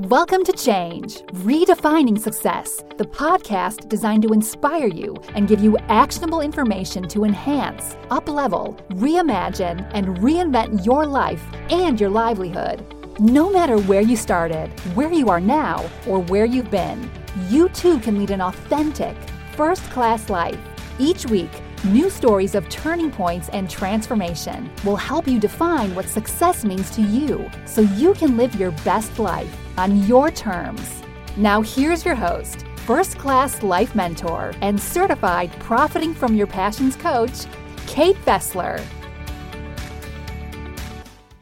[0.00, 6.42] Welcome to Change, Redefining Success, the podcast designed to inspire you and give you actionable
[6.42, 12.84] information to enhance, uplevel, reimagine, and reinvent your life and your livelihood.
[13.18, 17.10] No matter where you started, where you are now, or where you've been,
[17.48, 19.16] you too can lead an authentic,
[19.56, 20.58] first class life.
[20.98, 21.50] Each week,
[21.84, 27.02] New stories of turning points and transformation will help you define what success means to
[27.02, 31.02] you so you can live your best life on your terms.
[31.36, 37.44] Now, here's your host, first class life mentor, and certified profiting from your passions coach,
[37.86, 38.82] Kate Fessler.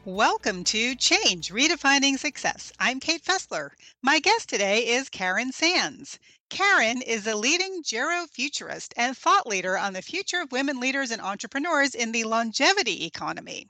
[0.03, 2.71] Welcome to Change Redefining Success.
[2.79, 3.69] I'm Kate Fessler.
[4.03, 6.19] My guest today is Karen Sands.
[6.55, 11.21] Karen is a leading gerofuturist and thought leader on the future of women leaders and
[11.21, 13.67] entrepreneurs in the longevity economy.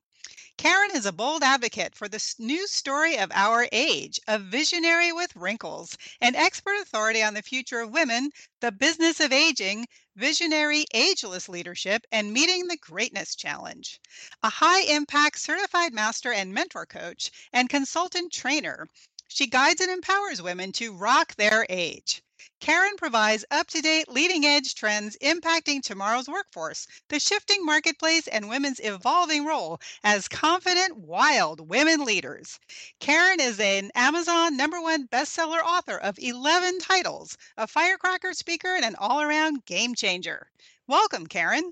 [0.56, 5.36] Karen is a bold advocate for the new story of our age, a visionary with
[5.36, 11.50] wrinkles, an expert authority on the future of women, the business of aging, visionary ageless
[11.50, 14.00] leadership, and meeting the greatness challenge.
[14.44, 18.88] A high impact certified master and mentor coach and consultant trainer,
[19.28, 22.22] she guides and empowers women to rock their age.
[22.60, 28.50] Karen provides up to date, leading edge trends impacting tomorrow's workforce, the shifting marketplace, and
[28.50, 32.60] women's evolving role as confident, wild women leaders.
[33.00, 38.86] Karen is an Amazon number one bestseller author of 11 titles, a firecracker speaker, and
[38.86, 40.48] an all around game changer.
[40.88, 41.72] Welcome, Karen.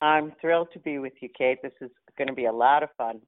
[0.00, 1.62] I'm thrilled to be with you, Kate.
[1.62, 3.20] This is going to be a lot of fun.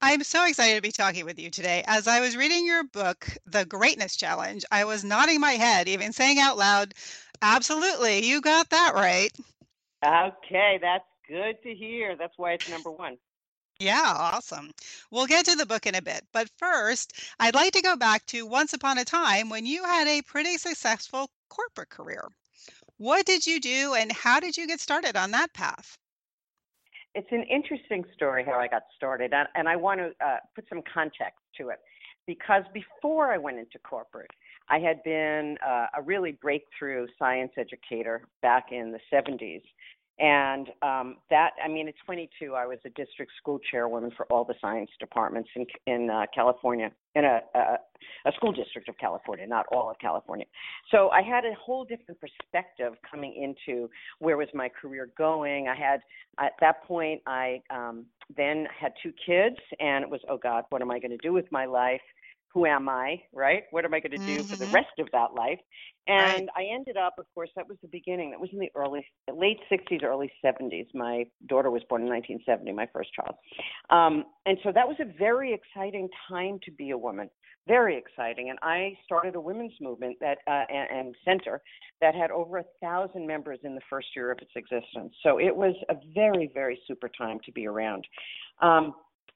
[0.00, 1.82] I'm so excited to be talking with you today.
[1.86, 6.12] As I was reading your book, The Greatness Challenge, I was nodding my head, even
[6.12, 6.94] saying out loud,
[7.42, 9.32] Absolutely, you got that right.
[10.04, 12.16] Okay, that's good to hear.
[12.16, 13.16] That's why it's number one.
[13.80, 14.72] Yeah, awesome.
[15.10, 16.26] We'll get to the book in a bit.
[16.32, 20.08] But first, I'd like to go back to once upon a time when you had
[20.08, 22.28] a pretty successful corporate career.
[22.96, 25.96] What did you do and how did you get started on that path?
[27.14, 30.64] It's an interesting story how I got started, and, and I want to uh, put
[30.68, 31.78] some context to it.
[32.26, 34.30] Because before I went into corporate,
[34.68, 39.62] I had been uh, a really breakthrough science educator back in the 70s,
[40.18, 44.44] and um, that, I mean, at 22, I was a district school chairwoman for all
[44.44, 47.60] the science departments in, in uh, California, in a, a,
[48.26, 50.46] a school district of California, not all of California.
[50.90, 55.68] So I had a whole different perspective coming into where was my career going.
[55.68, 56.00] I had,
[56.40, 58.04] at that point, I um,
[58.36, 61.32] then had two kids, and it was, oh God, what am I going to do
[61.32, 62.00] with my life?
[62.52, 63.64] Who am I, right?
[63.70, 64.48] What am I going to do mm-hmm.
[64.48, 64.74] for the mm-hmm.
[64.74, 65.58] rest of that life?
[66.06, 66.66] And right.
[66.68, 68.30] I ended up, of course, that was the beginning.
[68.30, 70.86] That was in the early, late 60s, early 70s.
[70.94, 73.34] My daughter was born in 1970, my first child.
[73.90, 77.28] Um, and so that was a very exciting time to be a woman,
[77.66, 78.48] very exciting.
[78.48, 81.60] And I started a women's movement that uh, and, and center
[82.00, 85.12] that had over a thousand members in the first year of its existence.
[85.22, 88.06] So it was a very, very super time to be around.
[88.62, 88.94] Um,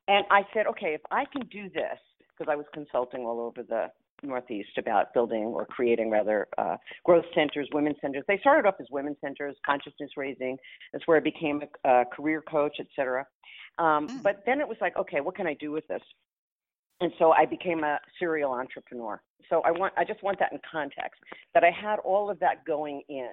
[0.08, 1.98] and I said, okay, if I can do this,
[2.36, 3.86] because I was consulting all over the
[4.22, 8.22] Northeast about building or creating rather uh, growth centers, women's centers.
[8.28, 10.56] They started off as women's centers, consciousness raising.
[10.92, 13.26] That's where I became a, a career coach, et cetera.
[13.78, 14.22] Um, mm.
[14.22, 16.02] But then it was like, okay, what can I do with this?
[17.00, 19.20] And so I became a serial entrepreneur.
[19.50, 21.20] So I want, I just want that in context
[21.52, 23.30] that I had all of that going in,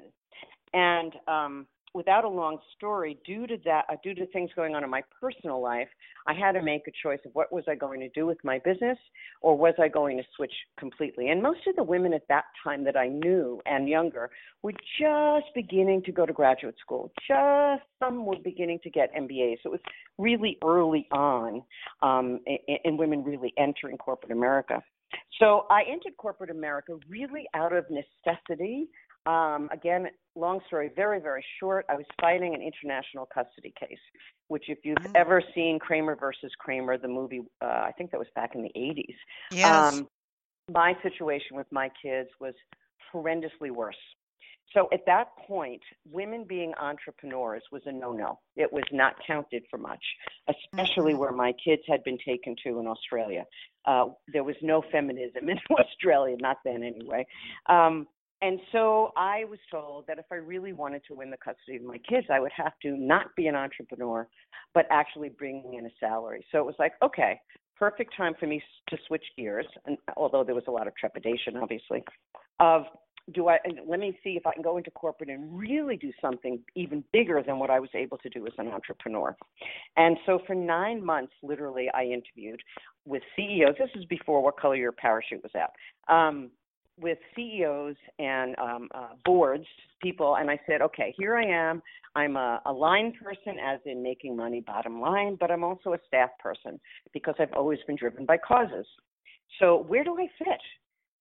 [0.73, 4.83] and um, without a long story, due to that, uh, due to things going on
[4.83, 5.87] in my personal life,
[6.27, 8.59] I had to make a choice of what was I going to do with my
[8.59, 8.97] business,
[9.41, 11.29] or was I going to switch completely.
[11.29, 14.29] And most of the women at that time that I knew and younger
[14.61, 17.11] were just beginning to go to graduate school.
[17.27, 19.57] Just some were beginning to get MBAs.
[19.63, 19.81] So it was
[20.17, 21.63] really early on
[22.01, 24.83] um, in, in women really entering corporate America.
[25.39, 28.89] So I entered corporate America really out of necessity
[29.29, 31.85] um, again, long story, very, very short.
[31.87, 33.99] I was fighting an international custody case,
[34.47, 35.11] which, if you've oh.
[35.13, 38.71] ever seen Kramer versus Kramer, the movie, uh, I think that was back in the
[38.75, 39.15] 80s.
[39.51, 39.93] Yes.
[39.93, 40.07] Um,
[40.73, 42.55] my situation with my kids was
[43.13, 43.95] horrendously worse.
[44.73, 48.39] So at that point, women being entrepreneurs was a no no.
[48.55, 50.03] It was not counted for much,
[50.47, 51.21] especially mm-hmm.
[51.21, 53.45] where my kids had been taken to in Australia.
[53.85, 57.25] Uh, there was no feminism in Australia, not then anyway.
[57.67, 58.07] Um,
[58.41, 61.83] and so I was told that if I really wanted to win the custody of
[61.83, 64.27] my kids, I would have to not be an entrepreneur,
[64.73, 66.45] but actually bring in a salary.
[66.51, 67.39] So it was like, okay,
[67.77, 69.67] perfect time for me to switch gears.
[69.85, 72.03] And although there was a lot of trepidation, obviously,
[72.59, 72.83] of
[73.33, 76.59] do I let me see if I can go into corporate and really do something
[76.75, 79.35] even bigger than what I was able to do as an entrepreneur.
[79.97, 82.61] And so for 9 months literally I interviewed
[83.05, 83.75] with CEOs.
[83.77, 86.13] This is before what color your parachute was at.
[86.13, 86.49] Um,
[87.01, 89.65] with CEOs and um, uh, boards,
[90.01, 91.81] people, and I said, okay, here I am.
[92.15, 95.99] I'm a, a line person, as in making money, bottom line, but I'm also a
[96.07, 96.79] staff person
[97.13, 98.85] because I've always been driven by causes.
[99.59, 100.61] So where do I fit?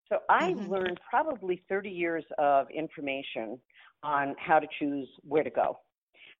[0.08, 0.72] So I mm-hmm.
[0.72, 3.58] learned probably 30 years of information
[4.02, 5.78] on how to choose where to go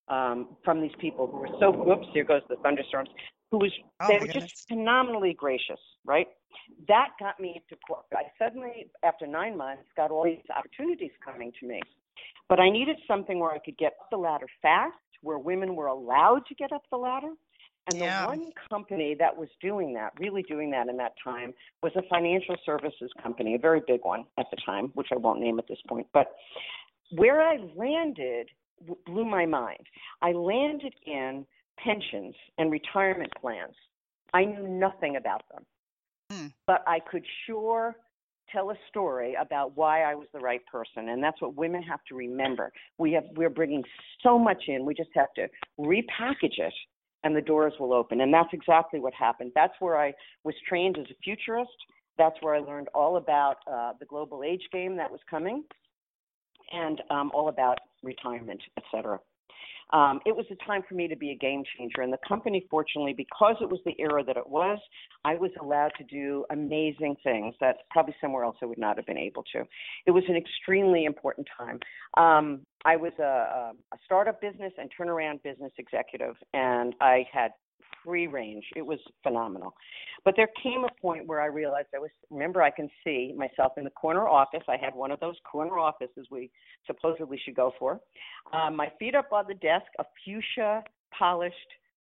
[0.09, 3.11] um, from these people who were so, whoops, here goes the thunderstorms,
[3.51, 4.51] who was, oh they were goodness.
[4.51, 6.27] just phenomenally gracious, right?
[6.87, 8.21] That got me into corporate.
[8.21, 11.81] I suddenly, after nine months, got all these opportunities coming to me.
[12.49, 15.87] But I needed something where I could get up the ladder fast, where women were
[15.87, 17.33] allowed to get up the ladder,
[17.91, 18.23] and yeah.
[18.23, 22.03] the one company that was doing that, really doing that in that time, was a
[22.11, 25.69] financial services company, a very big one at the time, which I won't name at
[25.69, 26.07] this point.
[26.13, 26.33] But
[27.13, 28.49] where I landed
[29.07, 29.85] blew my mind.
[30.23, 31.47] I landed in
[31.83, 33.75] pensions and retirement plans.
[34.35, 35.65] I knew nothing about them,
[36.31, 36.47] hmm.
[36.67, 37.97] but I could sure
[38.53, 42.01] tell a story about why I was the right person, and that's what women have
[42.09, 42.73] to remember.
[42.99, 43.85] We have we're bringing
[44.23, 44.85] so much in.
[44.85, 45.49] We just have to
[45.79, 46.75] repackage it
[47.25, 48.21] and the doors will open.
[48.21, 49.53] And that's exactly what happened.
[49.55, 50.13] That's where I
[50.45, 51.71] was trained as a futurist.
[52.17, 55.65] That's where I learned all about uh, the global age game that was coming
[56.73, 59.19] and um, all about retirement, et cetera
[59.91, 62.03] um, it was a time for me to be a game changer.
[62.03, 64.79] And the company, fortunately, because it was the era that it was,
[65.25, 69.07] I was allowed to do amazing things that probably somewhere else I would not have
[69.07, 69.65] been able to.
[70.07, 71.81] It was an extremely important time.
[72.17, 77.53] Um, I was a, a startup business and turnaround business executive, and I had
[78.05, 78.65] free range.
[78.77, 79.75] It was phenomenal.
[80.25, 83.73] But there came a point where I realized I was, remember, I can see myself
[83.77, 84.63] in the corner office.
[84.69, 86.51] I had one of those corner offices we
[86.87, 88.01] supposedly should go for.
[88.53, 90.83] Um, my feet up on the desk, a fuchsia
[91.17, 91.55] polished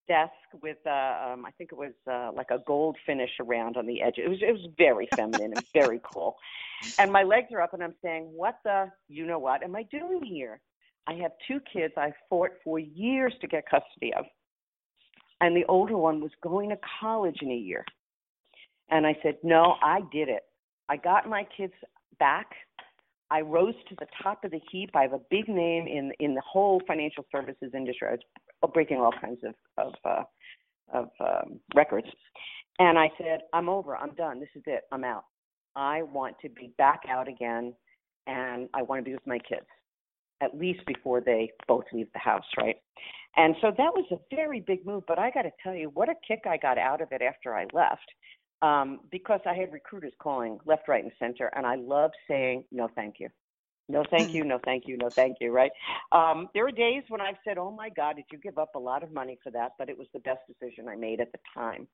[0.08, 0.32] desk
[0.62, 4.00] with uh um I think it was uh like a gold finish around on the
[4.02, 4.14] edge.
[4.16, 6.36] It was it was very feminine and very cool.
[6.98, 9.84] And my legs are up and I'm saying, What the you know what am I
[9.84, 10.60] doing here?
[11.06, 14.24] I have two kids I fought for years to get custody of
[15.40, 17.84] and the older one was going to college in a year.
[18.90, 20.42] And I said, No, I did it.
[20.88, 21.74] I got my kids
[22.18, 22.50] back.
[23.30, 24.90] I rose to the top of the heap.
[24.94, 28.08] I have a big name in in the whole financial services industry.
[28.08, 28.12] I
[28.62, 30.22] was breaking all kinds of of uh,
[30.92, 32.08] of um, records,
[32.78, 33.96] and I said, "I'm over.
[33.96, 34.40] I'm done.
[34.40, 34.84] This is it.
[34.92, 35.24] I'm out.
[35.76, 37.74] I want to be back out again,
[38.26, 39.66] and I want to be with my kids,
[40.40, 42.76] at least before they both leave the house, right?"
[43.36, 45.04] And so that was a very big move.
[45.06, 47.54] But I got to tell you, what a kick I got out of it after
[47.54, 48.08] I left,
[48.62, 52.88] um, because I had recruiters calling left, right, and center, and I love saying no,
[52.94, 53.28] thank you.
[53.90, 54.44] No, thank you.
[54.44, 54.98] No, thank you.
[54.98, 55.50] No, thank you.
[55.50, 55.70] Right.
[56.12, 58.78] Um, there are days when I've said, "Oh my God, did you give up a
[58.78, 61.38] lot of money for that?" But it was the best decision I made at the
[61.54, 61.88] time,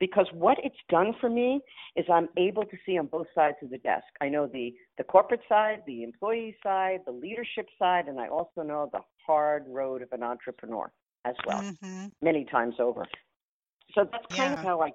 [0.00, 1.60] because what it's done for me
[1.94, 4.06] is I'm able to see on both sides of the desk.
[4.22, 8.62] I know the the corporate side, the employee side, the leadership side, and I also
[8.62, 10.90] know the hard road of an entrepreneur
[11.24, 12.06] as well, mm-hmm.
[12.22, 13.04] many times over.
[13.94, 14.58] So that's kind yeah.
[14.58, 14.90] of how I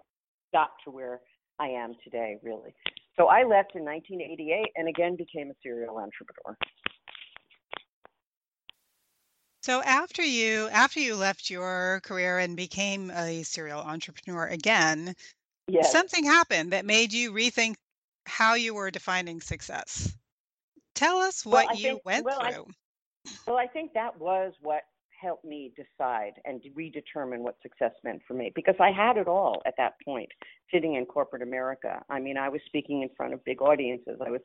[0.54, 1.22] got to where
[1.60, 2.74] I am today, really.
[3.18, 6.58] So I left in 1988 and again became a serial entrepreneur.
[9.64, 15.14] So after you after you left your career and became a serial entrepreneur again,
[15.68, 15.92] yes.
[15.92, 17.76] something happened that made you rethink
[18.26, 20.16] how you were defining success.
[20.96, 22.66] Tell us what well, you think, went well, through.
[23.48, 24.84] Well, I think that was what
[25.22, 29.62] helped me decide and redetermine what success meant for me because I had it all
[29.66, 30.30] at that point
[30.74, 32.02] sitting in corporate America.
[32.10, 34.20] I mean, I was speaking in front of big audiences.
[34.26, 34.42] I was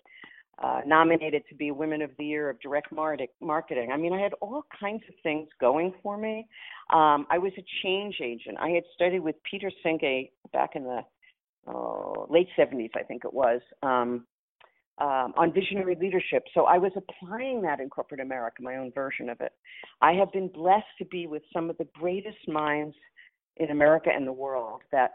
[0.62, 3.90] uh, nominated to be Women of the Year of Direct Marketing.
[3.92, 6.47] I mean, I had all kinds of things going for me.
[6.90, 8.56] Um, I was a change agent.
[8.61, 11.00] I had studied with Peter Senge back in the
[11.66, 13.61] uh, late 70s, I think it was.
[13.83, 14.26] Um,
[14.99, 16.45] um, on visionary leadership.
[16.55, 19.53] So I was applying that in corporate America, my own version of it.
[20.00, 22.95] I have been blessed to be with some of the greatest minds
[23.57, 25.12] in America and the world that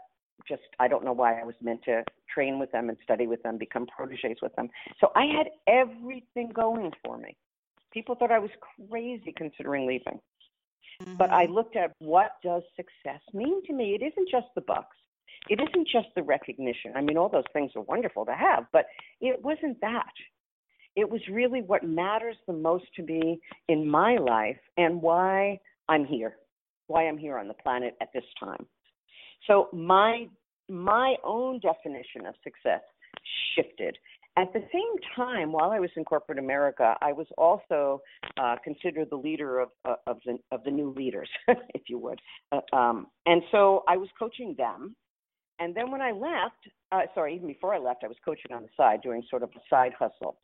[0.48, 3.42] just I don't know why I was meant to train with them and study with
[3.42, 4.68] them, become proteges with them.
[5.00, 7.36] So I had everything going for me.
[7.92, 8.50] People thought I was
[8.88, 10.20] crazy considering leaving.
[11.02, 11.16] Mm-hmm.
[11.16, 11.54] But I mm-hmm.
[11.54, 13.94] looked at what does success mean to me?
[13.94, 14.96] It isn't just the bucks
[15.48, 16.92] it isn't just the recognition.
[16.94, 18.86] I mean, all those things are wonderful to have, but
[19.20, 20.12] it wasn't that.
[20.94, 25.58] It was really what matters the most to me in my life and why
[25.88, 26.36] I'm here,
[26.86, 28.66] why I'm here on the planet at this time.
[29.46, 30.28] So my
[30.68, 32.82] my own definition of success
[33.54, 33.98] shifted
[34.36, 38.00] At the same time, while I was in corporate America, I was also
[38.38, 42.20] uh, considered the leader of uh, of the of the new leaders, if you would.
[42.50, 44.96] Uh, um, and so I was coaching them.
[45.58, 48.62] And then when I left, uh, sorry, even before I left, I was coaching on
[48.62, 50.36] the side, doing sort of a side hustle.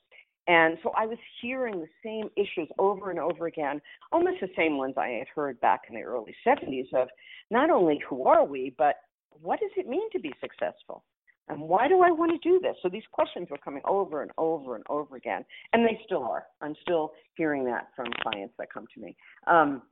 [0.48, 4.78] And so I was hearing the same issues over and over again, almost the same
[4.78, 7.08] ones I had heard back in the early 70s of
[7.50, 8.96] not only who are we, but
[9.42, 11.04] what does it mean to be successful?
[11.50, 12.76] And why do I want to do this?
[12.82, 16.44] So these questions were coming over and over and over again, and they still are.
[16.60, 19.16] I'm still hearing that from clients that come to me.
[19.46, 19.82] Um,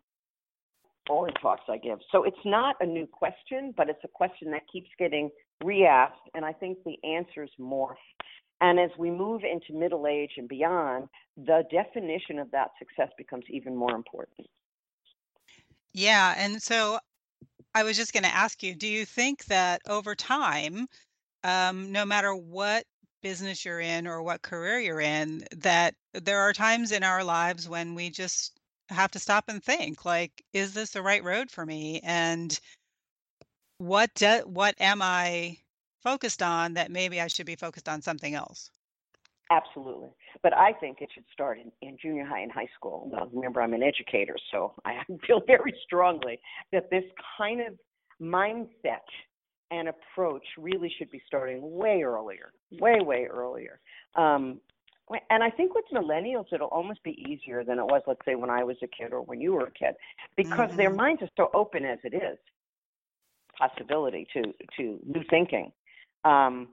[1.09, 1.99] all the talks I give.
[2.13, 5.31] So it's not a new question, but it's a question that keeps getting
[5.65, 7.95] re-asked, and I think the answers morph.
[8.61, 13.45] And as we move into middle age and beyond, the definition of that success becomes
[13.51, 14.47] even more important.
[15.93, 16.99] Yeah, and so
[17.75, 20.87] I was just going to ask you, do you think that over time,
[21.45, 22.85] um, no matter what
[23.23, 27.69] business you're in or what career you're in, that there are times in our lives
[27.69, 28.56] when we just
[28.89, 32.01] have to stop and think, like, is this the right road for me?
[32.03, 32.59] And
[33.79, 35.59] what do, what am I
[36.03, 38.71] focused on that maybe I should be focused on something else?
[39.51, 40.09] Absolutely.
[40.43, 43.09] But I think it should start in, in junior high and high school.
[43.13, 46.41] Now, remember, I'm an educator, so I feel very strongly
[46.73, 47.05] that this
[47.39, 47.75] kind of
[48.21, 49.07] mindset
[49.71, 53.81] and approach really should be starting way earlier, way, way earlier.
[54.15, 54.61] Um,
[55.31, 58.51] and I think with millennials, it'll almost be easier than it was, let's say, when
[58.51, 59.95] I was a kid or when you were a kid,
[60.37, 60.77] because mm-hmm.
[60.77, 62.39] their minds are so open as it is,
[63.59, 64.43] possibility to
[64.79, 65.73] to new thinking.
[66.25, 66.69] Um,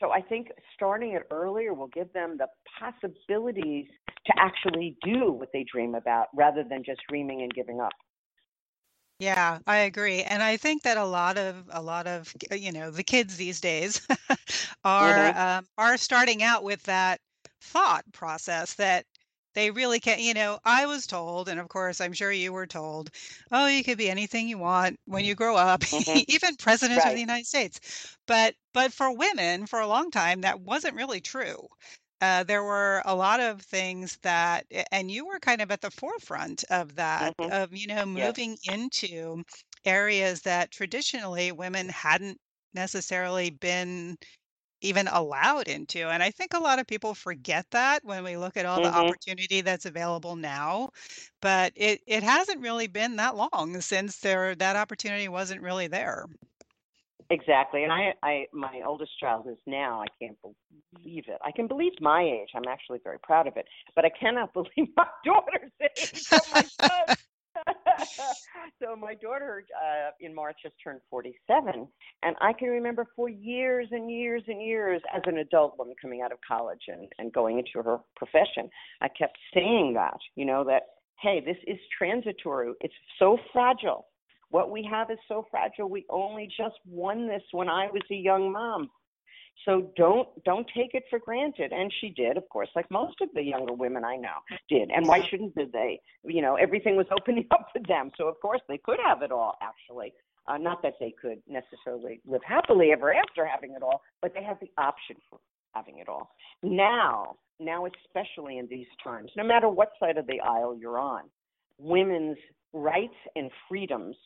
[0.00, 2.46] so I think starting it earlier will give them the
[2.78, 3.86] possibilities
[4.26, 7.92] to actually do what they dream about, rather than just dreaming and giving up.
[9.20, 10.22] Yeah, I agree.
[10.22, 13.60] And I think that a lot of a lot of you know the kids these
[13.60, 14.06] days
[14.84, 15.38] are Mm-hmm.
[15.38, 17.20] um, are starting out with that
[17.60, 19.06] thought process that
[19.54, 20.20] they really can't.
[20.20, 23.10] You know, I was told, and of course, I'm sure you were told,
[23.50, 27.14] oh, you could be anything you want when you grow up, hmm even president of
[27.14, 28.16] the United States.
[28.26, 31.66] But but for women, for a long time, that wasn't really true
[32.20, 35.90] uh, there were a lot of things that, and you were kind of at the
[35.90, 39.42] forefront of that, hmm of, you know, moving into
[39.86, 42.38] areas that traditionally women hadn't
[42.74, 44.16] necessarily been
[44.80, 46.08] even allowed into.
[46.08, 48.88] And I think a lot of people forget that when we look at all the
[48.92, 50.90] hmm opportunity that's available now.
[51.40, 56.26] But it, it hasn't really been that long since there that opportunity wasn't really there.
[57.30, 57.84] Exactly.
[57.84, 61.38] And I, I, my oldest child is now, I can't believe it.
[61.44, 62.48] I can believe my age.
[62.54, 63.66] I'm actually very proud of it.
[63.94, 66.64] But I cannot believe my daughter's age or my.
[68.82, 71.86] so my daughter uh, in March just turned 47,
[72.22, 76.22] and I can remember for years and years and years as an adult woman coming
[76.22, 78.68] out of college and, and going into her profession,
[79.00, 80.82] I kept saying that, you know, that
[81.20, 82.72] hey, this is transitory.
[82.80, 84.06] It's so fragile.
[84.50, 85.88] What we have is so fragile.
[85.88, 88.90] We only just won this when I was a young mom.
[89.64, 91.72] So don't don't take it for granted.
[91.72, 94.38] And she did, of course, like most of the younger women I know
[94.68, 94.90] did.
[94.90, 96.00] And why shouldn't they?
[96.24, 98.10] You know, everything was opening up for them.
[98.16, 99.58] So of course they could have it all.
[99.60, 100.14] Actually,
[100.48, 104.42] uh, not that they could necessarily live happily ever after having it all, but they
[104.42, 105.38] have the option for
[105.74, 106.30] having it all.
[106.62, 111.24] Now, now especially in these times, no matter what side of the aisle you're on,
[111.78, 112.38] women's
[112.72, 114.16] rights and freedoms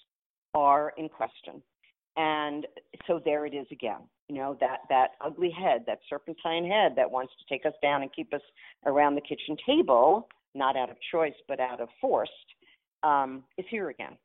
[0.55, 1.63] are in question.
[2.17, 2.67] And
[3.07, 4.01] so there it is again.
[4.29, 8.03] You know, that, that ugly head, that serpentine head that wants to take us down
[8.03, 8.41] and keep us
[8.87, 12.33] around the kitchen table, not out of choice, but out of forced,
[13.03, 14.17] um, is here again.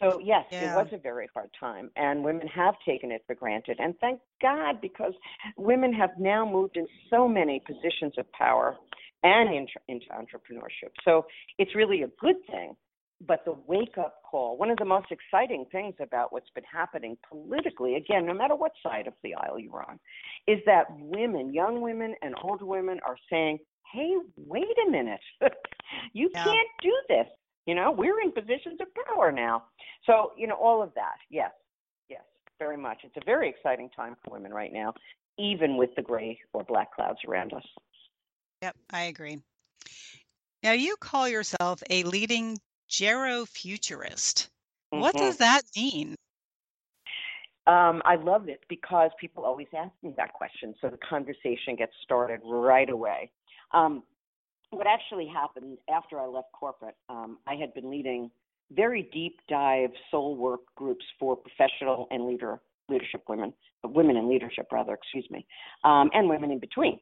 [0.00, 3.78] So, yes, it was a very hard time, and women have taken it for granted.
[3.78, 5.12] And thank God, because
[5.56, 8.76] women have now moved in so many positions of power
[9.22, 10.90] and into, into entrepreneurship.
[11.04, 11.26] So,
[11.58, 12.74] it's really a good thing
[13.26, 17.16] but the wake up call, one of the most exciting things about what's been happening
[17.28, 19.98] politically, again, no matter what side of the aisle you're on,
[20.46, 23.58] is that women, young women and older women, are saying,
[23.92, 25.20] hey, wait a minute.
[26.12, 26.44] you Yeah.
[26.44, 27.26] can't do this.
[27.66, 29.64] You know, we're in positions of power now.
[30.06, 31.52] So, you know, all of that, yes,
[32.08, 32.22] yes,
[32.58, 32.98] very much.
[33.04, 34.94] It's a very exciting time for women right now,
[35.38, 37.64] even with the gray or black clouds around us.
[38.62, 39.38] Yep, I agree.
[40.62, 42.58] Now, you call yourself a leading
[42.92, 44.48] gerofuturist.
[44.90, 45.18] What Mhm.
[45.18, 46.14] does that mean?
[47.66, 51.92] Um, I love it because people always ask me that question, so the conversation gets
[52.02, 53.30] started right away.
[53.72, 54.02] Um,
[54.70, 58.30] what actually happened after I left corporate, um, I had been leading
[58.72, 64.66] very deep dive soul work groups for professional and leader leadership women, women in leadership
[64.72, 65.46] rather, excuse me,
[65.84, 66.98] um, and women in between.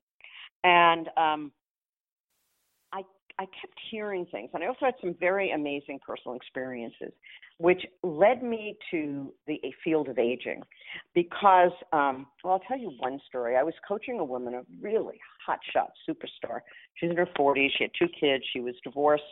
[0.63, 1.53] And um,
[3.41, 7.11] I kept hearing things, and I also had some very amazing personal experiences,
[7.57, 10.61] which led me to the field of aging.
[11.15, 13.57] Because, um, well, I'll tell you one story.
[13.57, 15.19] I was coaching a woman, a really
[15.49, 16.61] hotshot superstar.
[16.97, 17.71] She's in her 40s.
[17.79, 18.45] She had two kids.
[18.53, 19.25] She was divorced,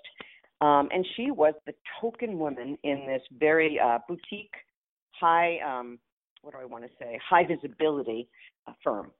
[0.62, 4.55] um, and she was the token woman in this very uh, boutique,
[5.21, 5.99] high, um,
[6.41, 8.27] what do I want to say, high visibility
[8.67, 9.12] uh, firm.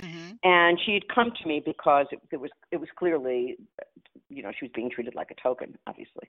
[0.00, 0.32] Mm-hmm.
[0.44, 3.58] And she had come to me because it, it was it was clearly,
[4.30, 6.28] you know, she was being treated like a token, obviously,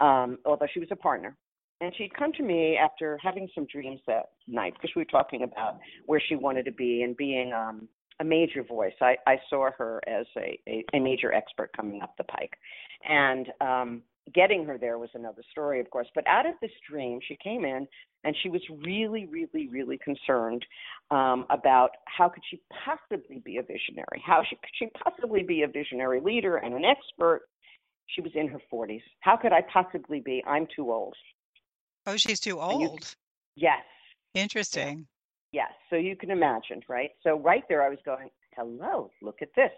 [0.00, 1.36] um, although she was a partner.
[1.80, 5.42] And she'd come to me after having some dreams that night because we were talking
[5.42, 7.88] about where she wanted to be and being um,
[8.20, 8.92] a major voice.
[9.00, 12.52] I, I saw her as a, a, a major expert coming up the pike.
[13.08, 14.02] And um,
[14.34, 16.06] getting her there was another story, of course.
[16.14, 17.86] But out of this dream, she came in
[18.24, 20.64] and she was really, really, really concerned
[21.10, 24.22] um, about how could she possibly be a visionary?
[24.24, 27.42] How she, could she possibly be a visionary leader and an expert?
[28.06, 29.02] She was in her 40s.
[29.20, 30.42] How could I possibly be?
[30.46, 31.14] I'm too old.
[32.06, 32.82] Oh, she's too old.
[32.82, 32.98] You,
[33.56, 33.82] yes.
[34.34, 35.06] Interesting.
[35.52, 35.70] Yes.
[35.90, 37.10] So you can imagine, right?
[37.22, 39.70] So right there, I was going, hello, look at this.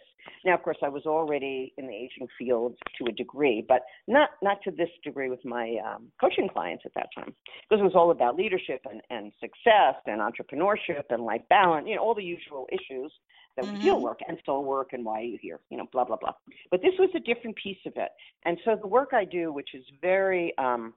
[0.45, 4.31] Now, of course, I was already in the aging field to a degree, but not
[4.43, 7.35] not to this degree with my um, coaching clients at that time,
[7.69, 11.97] because it was all about leadership and, and success and entrepreneurship and life balance, you
[11.97, 13.13] know, all the usual issues
[13.57, 13.75] that mm-hmm.
[13.75, 16.17] we deal work and soul work and why are you here, you know, blah blah
[16.17, 16.33] blah.
[16.71, 18.11] But this was a different piece of it,
[18.45, 20.95] and so the work I do, which is very um,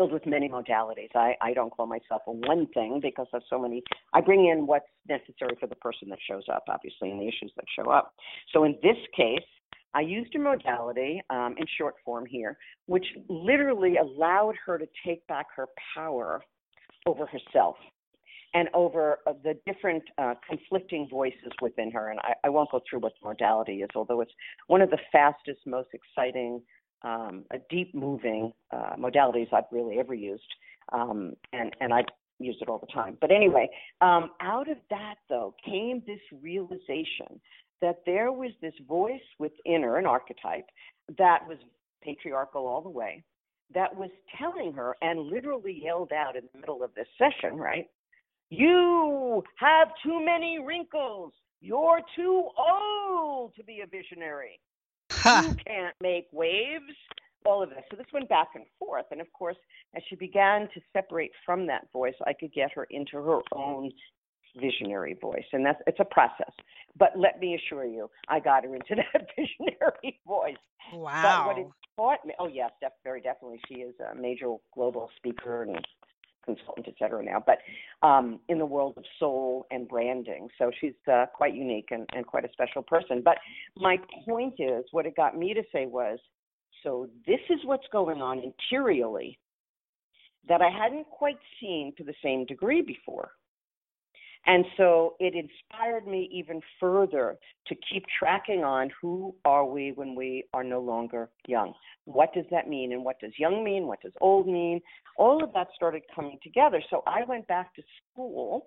[0.00, 1.14] filled with many modalities.
[1.14, 3.82] I, I don't call myself a one thing because of so many.
[4.14, 7.52] I bring in what's necessary for the person that shows up, obviously, and the issues
[7.56, 8.14] that show up.
[8.54, 9.44] So in this case,
[9.92, 15.26] I used a modality um, in short form here, which literally allowed her to take
[15.26, 16.42] back her power
[17.04, 17.76] over herself
[18.54, 22.08] and over uh, the different uh, conflicting voices within her.
[22.08, 24.32] And I, I won't go through what the modality is, although it's
[24.66, 26.62] one of the fastest, most exciting
[27.02, 30.42] um, a deep moving uh, modalities I've really ever used,
[30.92, 32.04] um, and and I
[32.38, 33.16] use it all the time.
[33.20, 33.68] But anyway,
[34.00, 37.40] um, out of that though came this realization
[37.80, 40.66] that there was this voice within her, an archetype,
[41.18, 41.58] that was
[42.02, 43.22] patriarchal all the way,
[43.74, 47.86] that was telling her and literally yelled out in the middle of this session, right?
[48.50, 51.32] You have too many wrinkles.
[51.60, 54.58] You're too old to be a visionary.
[55.24, 56.92] You can't make waves.
[57.46, 57.82] All of this.
[57.90, 59.06] So this went back and forth.
[59.10, 59.56] And of course,
[59.96, 63.90] as she began to separate from that voice, I could get her into her own
[64.60, 65.44] visionary voice.
[65.52, 66.52] And that's it's a process.
[66.98, 70.56] But let me assure you, I got her into that visionary voice.
[70.92, 71.44] Wow.
[71.46, 73.60] But what it taught me oh yes, def, very definitely.
[73.68, 75.84] She is a major global speaker and
[76.44, 77.58] consultant, et cetera, now, but
[78.06, 80.48] um, in the world of soul and branding.
[80.58, 83.22] So she's uh, quite unique and, and quite a special person.
[83.24, 83.38] But
[83.76, 86.18] my point is, what it got me to say was,
[86.82, 89.38] so this is what's going on interiorly
[90.48, 93.32] that I hadn't quite seen to the same degree before.
[94.46, 100.14] And so it inspired me even further to keep tracking on who are we when
[100.14, 101.74] we are no longer young.
[102.06, 102.92] What does that mean?
[102.92, 103.86] And what does young mean?
[103.86, 104.80] What does old mean?
[105.16, 106.82] All of that started coming together.
[106.90, 108.66] So I went back to school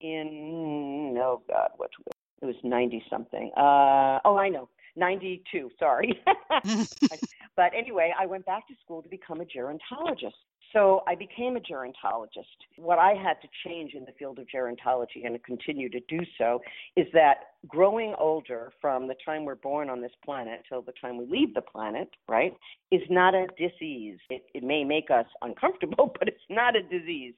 [0.00, 3.50] in, oh God, what was it was 90 something.
[3.56, 6.18] Uh, oh, I know, 92, sorry.
[7.56, 10.32] but anyway, I went back to school to become a gerontologist.
[10.72, 12.44] So I became a gerontologist.
[12.76, 16.60] What I had to change in the field of gerontology and continue to do so
[16.96, 21.16] is that growing older from the time we're born on this planet till the time
[21.16, 22.56] we leave the planet, right,
[22.92, 24.18] is not a disease.
[24.30, 27.34] It, it may make us uncomfortable, but it's not a disease.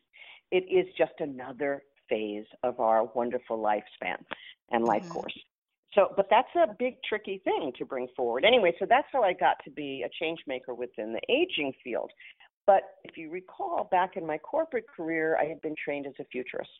[0.50, 4.18] It is just another phase of our wonderful lifespan
[4.70, 5.12] and life mm-hmm.
[5.12, 5.38] course.
[5.94, 8.44] So, but that's a big tricky thing to bring forward.
[8.46, 12.10] Anyway, so that's how I got to be a change maker within the aging field.
[12.66, 16.24] But if you recall, back in my corporate career, I had been trained as a
[16.24, 16.70] futurist.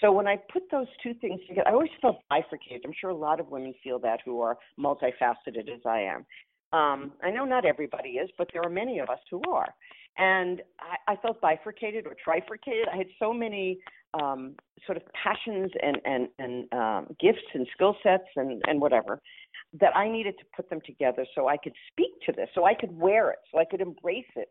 [0.00, 2.82] So when I put those two things together, I always felt bifurcated.
[2.84, 6.26] I'm sure a lot of women feel that who are multifaceted as I am.
[6.72, 9.74] Um, I know not everybody is, but there are many of us who are.
[10.18, 12.86] And I, I felt bifurcated or trifurcated.
[12.92, 13.78] I had so many
[14.14, 14.54] um,
[14.86, 19.20] sort of passions and, and, and um, gifts and skill sets and, and whatever
[19.80, 22.74] that I needed to put them together so I could speak to this, so I
[22.74, 24.48] could wear it, so I could embrace it,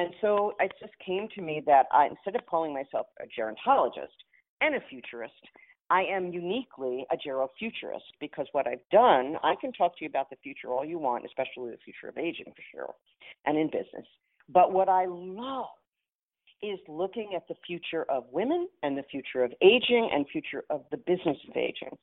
[0.00, 4.16] and so it just came to me that I, instead of calling myself a gerontologist
[4.62, 5.34] and a futurist,
[5.90, 10.30] I am uniquely a gerofuturist because what I've done, I can talk to you about
[10.30, 12.94] the future all you want, especially the future of aging for sure,
[13.44, 14.06] and in business.
[14.48, 15.66] But what I love
[16.62, 20.84] is looking at the future of women and the future of aging and future of
[20.90, 21.96] the business of aging.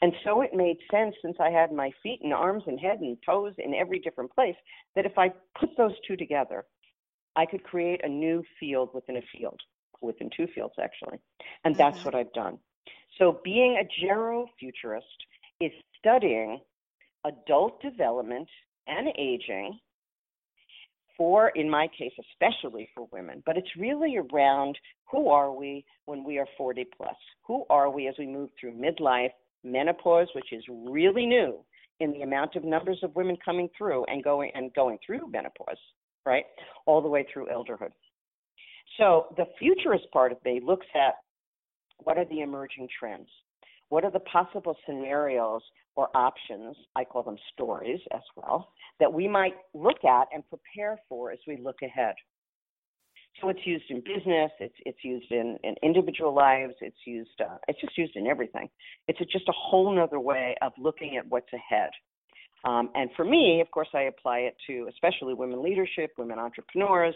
[0.00, 3.18] And so it made sense since I had my feet and arms and head and
[3.26, 4.56] toes in every different place
[4.96, 6.64] that if I put those two together,
[7.36, 9.60] I could create a new field within a field,
[10.00, 11.18] within two fields actually.
[11.64, 12.06] And that's mm-hmm.
[12.06, 12.58] what I've done.
[13.18, 15.00] So being a gerofuturist
[15.60, 16.60] is studying
[17.24, 18.48] adult development
[18.86, 19.78] and aging
[21.16, 24.78] for, in my case, especially for women, but it's really around
[25.10, 27.14] who are we when we are 40 plus?
[27.46, 29.30] Who are we as we move through midlife,
[29.62, 31.64] menopause, which is really new
[32.00, 35.76] in the amount of numbers of women coming through and going and going through menopause,
[36.24, 36.44] right?
[36.86, 37.92] All the way through elderhood.
[38.98, 41.14] So the futurist part of me looks at
[41.98, 43.28] what are the emerging trends?
[43.88, 45.62] What are the possible scenarios
[45.96, 46.76] or options?
[46.96, 51.38] I call them stories as well, that we might look at and prepare for as
[51.46, 52.14] we look ahead.
[53.40, 57.56] So it's used in business, it's it's used in, in individual lives, it's used uh,
[57.66, 58.68] it's just used in everything.
[59.08, 61.90] It's a, just a whole other way of looking at what's ahead.
[62.64, 67.14] Um, and for me, of course, I apply it to especially women leadership, women entrepreneurs,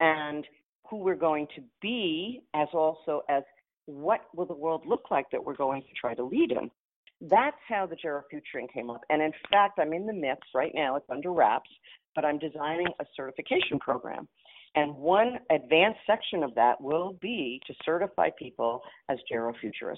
[0.00, 0.44] and
[0.88, 3.42] who we're going to be as also as
[3.86, 6.70] what will the world look like that we're going to try to lead in?
[7.20, 9.00] That's how the Gerofuturing came up.
[9.10, 11.70] And in fact, I'm in the midst right now, it's under wraps,
[12.14, 14.28] but I'm designing a certification program.
[14.74, 19.96] And one advanced section of that will be to certify people as Gerofuturists.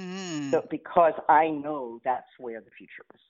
[0.00, 0.50] Mm.
[0.50, 3.20] So, because I know that's where the future is.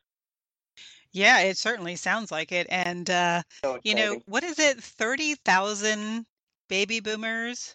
[1.19, 2.69] Yeah, it certainly sounds like it.
[2.71, 4.81] And, uh, so you know, what is it?
[4.81, 6.25] 30,000
[6.69, 7.75] baby boomers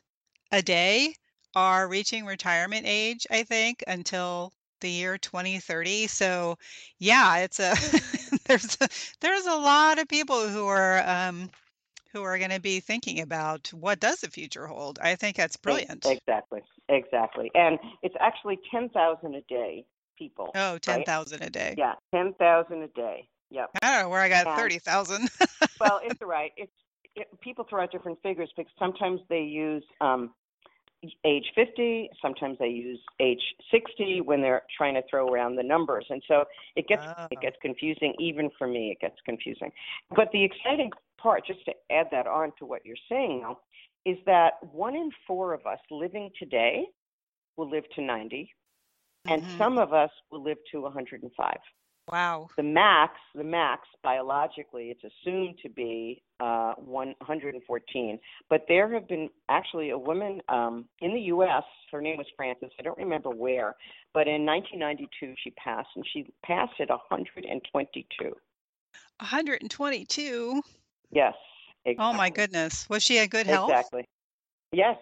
[0.53, 1.13] a day
[1.53, 6.08] are reaching retirement age, I think, until the year 2030.
[6.08, 6.56] So,
[6.99, 7.73] yeah, it's a
[8.47, 8.88] there's a,
[9.19, 11.49] there's a lot of people who are um,
[12.13, 14.99] who are going to be thinking about what does the future hold.
[14.99, 16.06] I think that's brilliant.
[16.06, 19.84] Exactly, exactly, and it's actually 10,000 a day
[20.17, 20.51] people.
[20.56, 21.47] Oh, 10,000 right?
[21.47, 21.75] a day.
[21.77, 23.27] Yeah, 10,000 a day.
[23.53, 23.69] Yep.
[23.83, 25.29] I don't know where I got 30,000.
[25.79, 26.51] well, it's right.
[26.57, 26.71] It's
[27.15, 30.31] it, people throw out different figures because sometimes they use um,
[31.25, 36.05] age 50 sometimes they use age 60 when they're trying to throw around the numbers
[36.09, 37.27] and so it gets oh.
[37.29, 39.69] it gets confusing even for me it gets confusing
[40.15, 43.59] but the exciting part just to add that on to what you're saying now
[44.05, 46.85] is that one in four of us living today
[47.57, 48.49] will live to 90
[49.27, 49.57] and mm-hmm.
[49.57, 51.57] some of us will live to 105
[52.11, 52.49] Wow.
[52.57, 58.19] The max, the max biologically, it's assumed to be uh, 114.
[58.49, 61.63] But there have been actually a woman um, in the U.S.
[61.91, 62.71] Her name was Frances.
[62.77, 63.75] I don't remember where,
[64.13, 68.23] but in 1992 she passed, and she passed at 122.
[69.19, 70.61] 122.
[71.11, 71.33] Yes.
[71.85, 72.05] Exactly.
[72.05, 72.89] Oh my goodness.
[72.89, 73.69] Was she in good health?
[73.69, 74.07] Exactly.
[74.71, 74.97] Yes.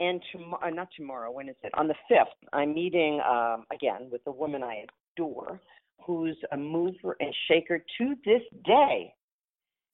[0.00, 1.30] And tomorrow, uh, not tomorrow.
[1.30, 1.72] When is it?
[1.74, 4.84] On the fifth, I'm meeting um, again with a woman I
[5.16, 5.60] adore
[6.04, 9.12] who's a mover and shaker to this day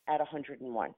[0.09, 0.91] at 101.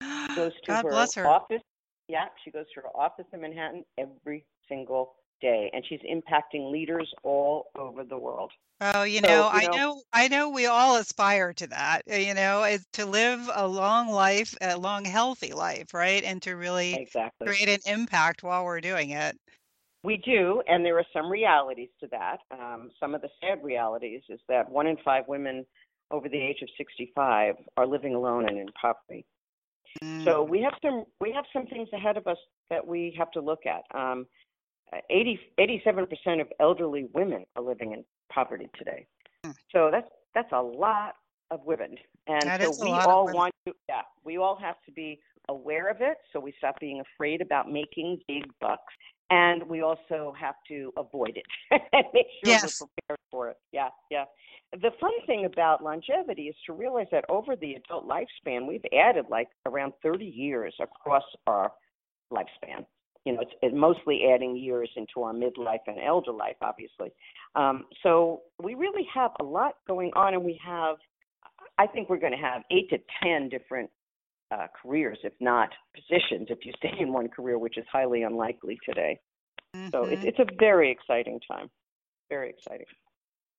[0.00, 1.62] She goes to God her, bless her office.
[2.08, 7.12] Yeah, she goes to her office in Manhattan every single day, and she's impacting leaders
[7.22, 8.50] all over the world.
[8.80, 12.02] Oh, you know, so, you I know, know, I know we all aspire to that,
[12.10, 16.22] uh, you know, is to live a long life, a long, healthy life, right?
[16.22, 17.48] And to really exactly.
[17.48, 19.36] create an impact while we're doing it.
[20.04, 22.38] We do, and there are some realities to that.
[22.52, 25.66] Um, some of the sad realities is that one in five women
[26.10, 29.26] over the age of 65 are living alone and in poverty.
[30.02, 30.24] Mm.
[30.24, 32.36] So we have some we have some things ahead of us
[32.70, 33.82] that we have to look at.
[33.98, 34.26] Um,
[35.10, 39.06] 80, 87% of elderly women are living in poverty today.
[39.44, 39.54] Mm.
[39.72, 41.14] So that's that's a lot
[41.50, 45.18] of women, and that so we all want to yeah we all have to be
[45.48, 48.92] aware of it so we stop being afraid about making big bucks
[49.30, 51.44] and we also have to avoid it
[51.92, 52.80] and make sure yes.
[52.80, 53.56] we're prepared for it.
[53.72, 54.24] Yeah, yeah.
[54.72, 59.26] The fun thing about longevity is to realize that over the adult lifespan, we've added
[59.30, 61.72] like around 30 years across our
[62.32, 62.86] lifespan.
[63.24, 67.10] You know, it's, it's mostly adding years into our midlife and elder life, obviously.
[67.54, 70.96] Um, so we really have a lot going on, and we have,
[71.76, 73.90] I think we're going to have eight to 10 different
[74.50, 78.78] uh, careers, if not positions, if you stay in one career, which is highly unlikely
[78.84, 79.18] today.
[79.76, 79.90] Mm-hmm.
[79.90, 81.68] So it's, it's a very exciting time.
[82.28, 82.86] Very exciting.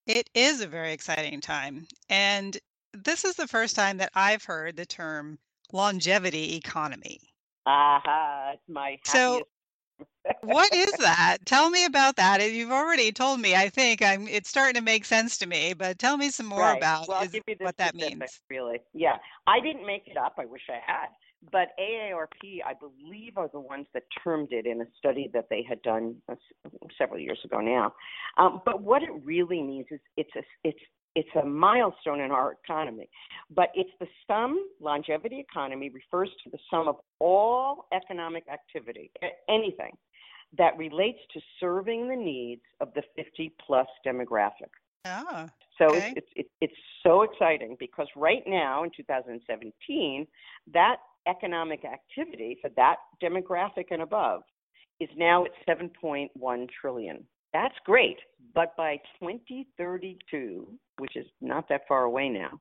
[0.07, 1.85] It is a very exciting time.
[2.09, 2.57] And
[2.93, 5.37] this is the first time that I've heard the term
[5.71, 7.19] longevity economy.
[7.67, 9.43] Aha, it's my so
[10.43, 11.37] what is that?
[11.45, 12.41] Tell me about that.
[12.51, 13.55] You've already told me.
[13.55, 14.27] I think I'm.
[14.27, 15.73] It's starting to make sense to me.
[15.73, 16.77] But tell me some more right.
[16.77, 18.41] about well, is, what that means.
[18.49, 19.17] Really, yeah.
[19.47, 20.35] I didn't make it up.
[20.37, 21.07] I wish I had.
[21.51, 25.63] but AARP, I believe, are the ones that termed it in a study that they
[25.67, 26.15] had done
[26.97, 27.93] several years ago now.
[28.37, 30.79] Um, but what it really means is it's a, it's
[31.15, 33.09] it's a milestone in our economy.
[33.53, 39.11] But it's the sum, longevity economy refers to the sum of all economic activity,
[39.49, 39.97] anything
[40.57, 44.71] that relates to serving the needs of the 50 plus demographic.
[45.05, 46.13] Oh, so okay.
[46.15, 50.27] it's, it's, it's so exciting because right now in 2017,
[50.73, 54.41] that economic activity for that demographic and above
[54.99, 57.23] is now at 7.1 trillion.
[57.53, 58.17] That's great,
[58.53, 62.59] but by 2032, which is not that far away now,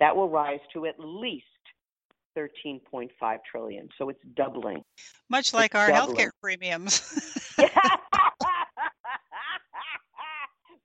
[0.00, 1.44] that will rise to at least
[2.36, 3.88] 13.5 trillion.
[3.98, 4.82] So it's doubling.
[5.28, 6.16] Much like it's our doubling.
[6.16, 7.02] healthcare premiums.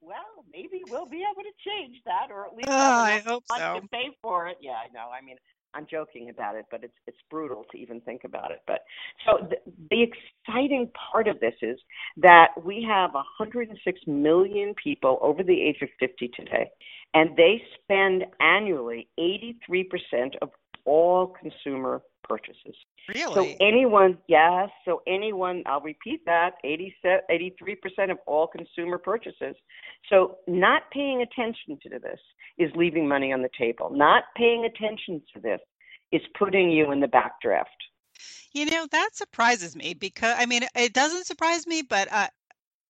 [0.01, 3.43] well, maybe we'll be able to change that, or at least have ah, I hope
[3.49, 3.79] so.
[3.81, 4.57] to pay for it.
[4.61, 5.09] Yeah, I know.
[5.09, 5.37] I mean,
[5.73, 8.59] I'm joking about it, but it's it's brutal to even think about it.
[8.67, 8.81] But
[9.25, 9.57] so the,
[9.89, 11.79] the exciting part of this is
[12.17, 16.69] that we have 106 million people over the age of 50 today,
[17.13, 20.49] and they spend annually 83% of
[20.85, 22.75] all consumer purchases.
[23.13, 23.33] Really?
[23.33, 29.55] So anyone, yes, so anyone, I'll repeat that, 83% of all consumer purchases.
[30.09, 32.19] So not paying attention to this
[32.57, 33.89] is leaving money on the table.
[33.91, 35.59] Not paying attention to this
[36.11, 37.65] is putting you in the backdraft.
[38.53, 42.27] You know, that surprises me because I mean, it doesn't surprise me, but uh,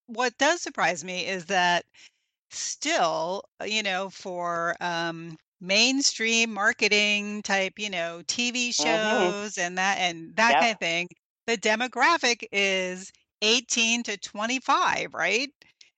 [0.06, 1.84] what does surprise me is that
[2.50, 9.34] still, you know, for um, mainstream marketing type, you know, TV Mhm.
[9.36, 10.58] shows and that and that Yep.
[10.58, 11.08] kind of thing,
[11.46, 15.48] the demographic is 18 to 25, right?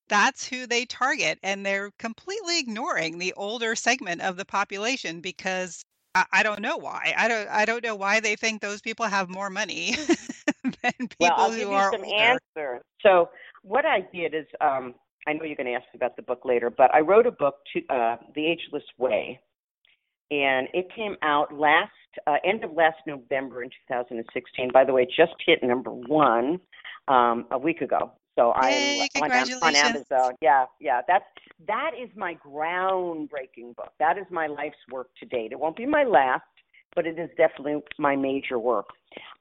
[0.09, 5.83] That's who they target, and they're completely ignoring the older segment of the population because
[6.14, 7.14] I, I don't know why.
[7.16, 9.96] I don't I don't know why they think those people have more money
[10.62, 12.38] than people Well, I'll who give you are some older.
[12.57, 12.83] answers.
[13.03, 13.31] So
[13.62, 14.94] what I did is, um,
[15.27, 17.31] I know you're going to ask me about the book later, but I wrote a
[17.33, 19.40] book, to, uh, The Ageless Way,
[20.30, 21.90] and it came out last
[22.26, 24.70] uh, end of last November in 2016.
[24.72, 26.60] By the way, it just hit number one
[27.08, 28.12] um, a week ago.
[28.37, 29.30] So Yay, I'm on,
[29.62, 29.76] on.
[29.76, 30.32] Amazon.
[30.42, 31.02] Yeah, yeah.
[31.06, 31.24] That's
[31.68, 33.92] that is my groundbreaking book.
[34.00, 35.52] That is my life's work to date.
[35.52, 36.42] It won't be my last,
[36.96, 38.87] but it is definitely my major work.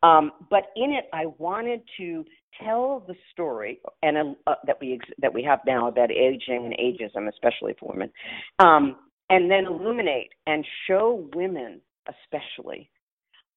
[0.04, 2.24] Um, but in it, I wanted to
[2.64, 6.76] tell the story and uh, that we ex- that we have now about aging and
[6.76, 8.12] ageism, especially for women,
[8.60, 8.98] um,
[9.34, 12.88] and then illuminate and show women, especially,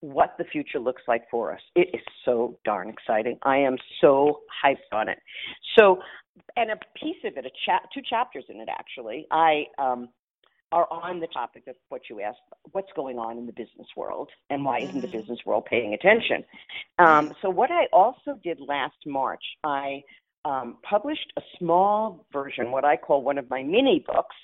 [0.01, 1.61] what the future looks like for us.
[1.75, 3.39] It is so darn exciting.
[3.43, 5.19] I am so hyped on it.
[5.79, 5.99] So,
[6.57, 7.51] and a piece of it, a
[7.93, 10.09] two chapters in it actually, I um,
[10.73, 12.39] are on the topic of what you asked,
[12.73, 15.12] what's going on in the business world, and why isn't the Mhm.
[15.12, 16.43] business world paying attention?
[16.99, 20.03] Um, so, what I also did last March, I
[20.47, 24.37] um, published a small version, what I call one of my mini books,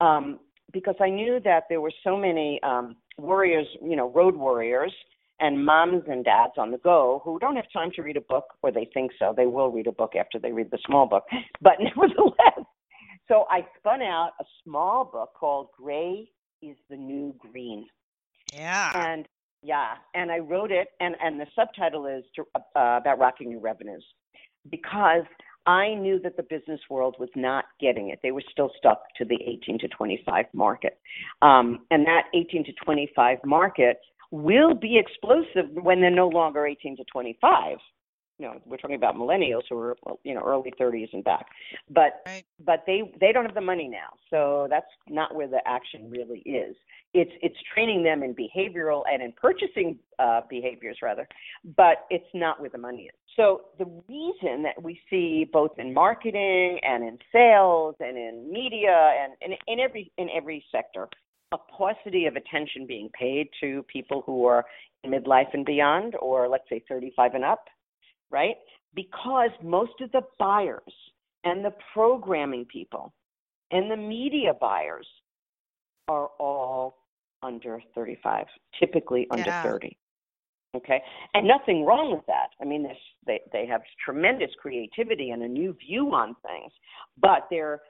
[0.00, 0.40] um,
[0.72, 4.92] because I knew that there were so many um, warriors, you know, road warriors
[5.40, 8.44] and moms and dads on the go who don't have time to read a book,
[8.62, 9.34] or they think so.
[9.36, 11.24] They will read a book after they read the small book.
[11.60, 12.66] But nevertheless,
[13.28, 16.30] so I spun out a small book called Gray
[16.62, 17.86] is the New Green.
[18.52, 18.92] Yeah.
[18.94, 19.26] And
[19.62, 23.60] yeah, and I wrote it, and, and the subtitle is to, uh, about rocking your
[23.60, 24.04] revenues
[24.70, 25.24] because
[25.66, 28.20] I knew that the business world was not getting it.
[28.22, 30.98] They were still stuck to the 18 to 25 market.
[31.42, 33.98] Um, and that 18 to 25 market
[34.30, 37.78] will be explosive when they're no longer 18 to 25.
[38.38, 41.46] You know, we're talking about millennials who are, you know, early 30s and back.
[41.88, 42.44] But Right.
[42.64, 44.08] but they they don't have the money now.
[44.30, 46.76] So that's not where the action really is.
[47.14, 51.26] It's it's training them in behavioral and in purchasing uh, behaviors rather,
[51.76, 53.14] but it's not where the money is.
[53.36, 59.12] So the reason that we see both in marketing and in sales and in media
[59.20, 61.08] and in, in every in every sector
[61.52, 64.64] a paucity of attention being paid to people who are
[65.04, 67.66] in midlife and beyond, or let's say 35 and up,
[68.30, 68.56] right?
[68.94, 70.80] Because most of the buyers
[71.44, 73.12] and the programming people
[73.70, 75.06] and the media buyers
[76.08, 76.98] are all
[77.42, 78.46] under 35,
[78.78, 79.62] typically under Yeah.
[79.62, 79.96] 30.
[80.74, 82.50] Okay, and nothing wrong with that.
[82.60, 86.72] I mean, this, they they have tremendous creativity and a new view on things,
[87.16, 87.80] but they're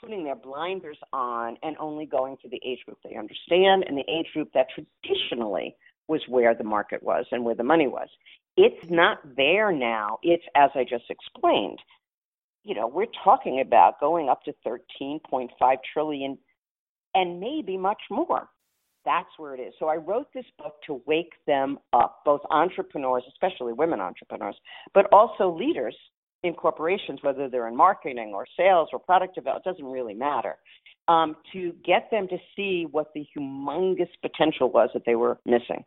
[0.00, 4.10] putting their blinders on and only going to the age group they understand and the
[4.10, 5.76] age group that traditionally
[6.08, 8.08] was where the market was and where the money was.
[8.56, 10.18] It's not there now.
[10.22, 11.78] It's as I just explained.
[12.64, 15.48] You know, we're talking about going up to 13.5
[15.92, 16.38] trillion
[17.14, 18.48] and maybe much more.
[19.04, 19.74] That's where it is.
[19.78, 24.56] So I wrote this book to wake them up, both entrepreneurs, especially women entrepreneurs,
[24.94, 25.96] but also leaders
[26.44, 30.56] in corporations, whether they're in marketing or sales or product development, doesn't really matter,
[31.08, 35.84] um, to get them to see what the humongous potential was that they were missing.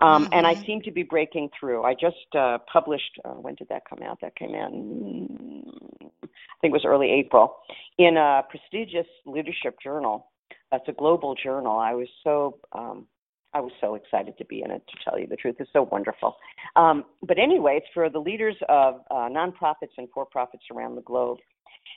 [0.00, 0.32] Um, mm-hmm.
[0.32, 0.64] And I mm-hmm.
[0.66, 1.84] seem to be breaking through.
[1.84, 4.20] I just uh, published, uh, when did that come out?
[4.20, 6.26] That came out, I
[6.60, 7.56] think it was early April,
[7.98, 10.30] in a prestigious leadership journal.
[10.72, 11.78] It's a global journal.
[11.78, 13.06] I was so um,
[13.54, 15.56] I was so excited to be in it, to tell you the truth.
[15.60, 16.36] It's so wonderful.
[16.74, 21.02] Um, but anyway, it's for the leaders of uh, nonprofits and for profits around the
[21.02, 21.38] globe.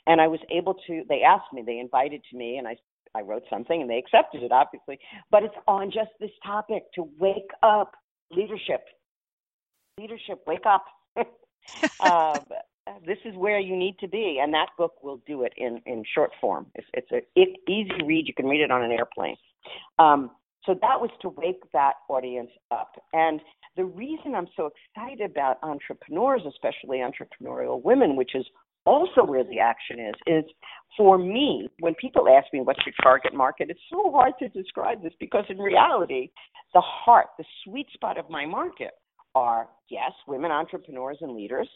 [0.06, 2.76] And I was able to, they asked me, they invited to me, and I,
[3.14, 4.98] I wrote something, and they accepted it, obviously.
[5.30, 7.94] But it's on just this topic to wake up
[8.30, 8.84] leadership.
[9.98, 10.84] Leadership, wake up.
[12.00, 12.44] um,
[13.06, 16.04] this is where you need to be, and that book will do it in in
[16.14, 16.66] short form.
[16.74, 18.26] It's it's a it, easy read.
[18.26, 19.36] You can read it on an airplane.
[19.98, 20.30] Um,
[20.64, 22.92] so that was to wake that audience up.
[23.12, 23.40] And
[23.76, 28.44] the reason I'm so excited about entrepreneurs, especially entrepreneurial women, which is
[28.88, 30.44] also where the action is, is
[30.96, 35.02] for me, when people ask me what's your target market, it's so hard to describe
[35.02, 36.30] this because in reality,
[36.74, 38.92] the heart, the sweet spot of my market
[39.34, 41.68] are, yes, women entrepreneurs and leaders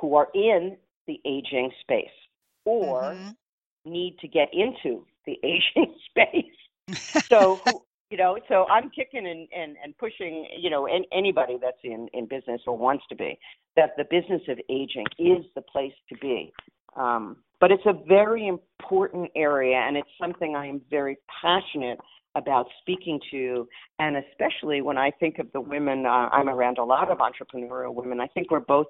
[0.00, 2.16] who are in the aging space
[2.64, 3.90] or mm-hmm.
[3.92, 7.24] need to get into the aging space.
[7.28, 7.82] so who,
[8.14, 12.06] you know so i'm kicking and and, and pushing you know and anybody that's in
[12.12, 13.36] in business or wants to be
[13.74, 16.52] that the business of aging is the place to be.
[16.96, 21.98] Um, but it's a very important area and it's something i am very passionate
[22.36, 23.66] about speaking to
[23.98, 27.92] and especially when i think of the women uh, i'm around a lot of entrepreneurial
[27.92, 28.20] women.
[28.20, 28.86] I think we're both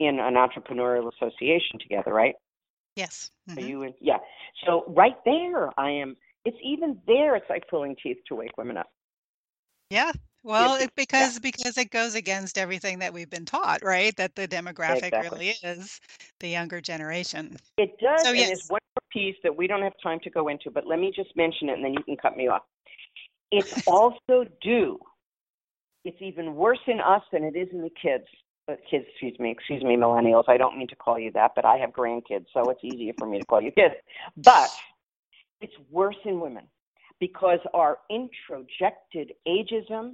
[0.00, 2.36] in an entrepreneurial association together right?
[2.94, 3.30] Yes.
[3.50, 3.58] Mm-hmm.
[3.58, 4.18] are you in, yeah.
[4.64, 6.16] So right there i am
[6.46, 8.90] it's even there it's like pulling teeth to wake women up
[9.90, 10.12] yeah
[10.44, 11.40] well it, because yeah.
[11.42, 15.28] because it goes against everything that we've been taught right that the demographic exactly.
[15.28, 16.00] really is
[16.40, 18.48] the younger generation it does so, and yes.
[18.48, 21.12] there's one more piece that we don't have time to go into but let me
[21.14, 22.62] just mention it and then you can cut me off
[23.50, 24.98] it's also due
[26.04, 28.26] it's even worse in us than it is in the kids
[28.68, 30.42] uh, kids, excuse me, excuse me, millennials.
[30.48, 33.24] I don't mean to call you that, but I have grandkids, so it's easier for
[33.24, 33.94] me to call you kids.
[34.36, 34.68] But
[35.60, 36.64] it's worse in women
[37.20, 40.12] because our introjected ageism,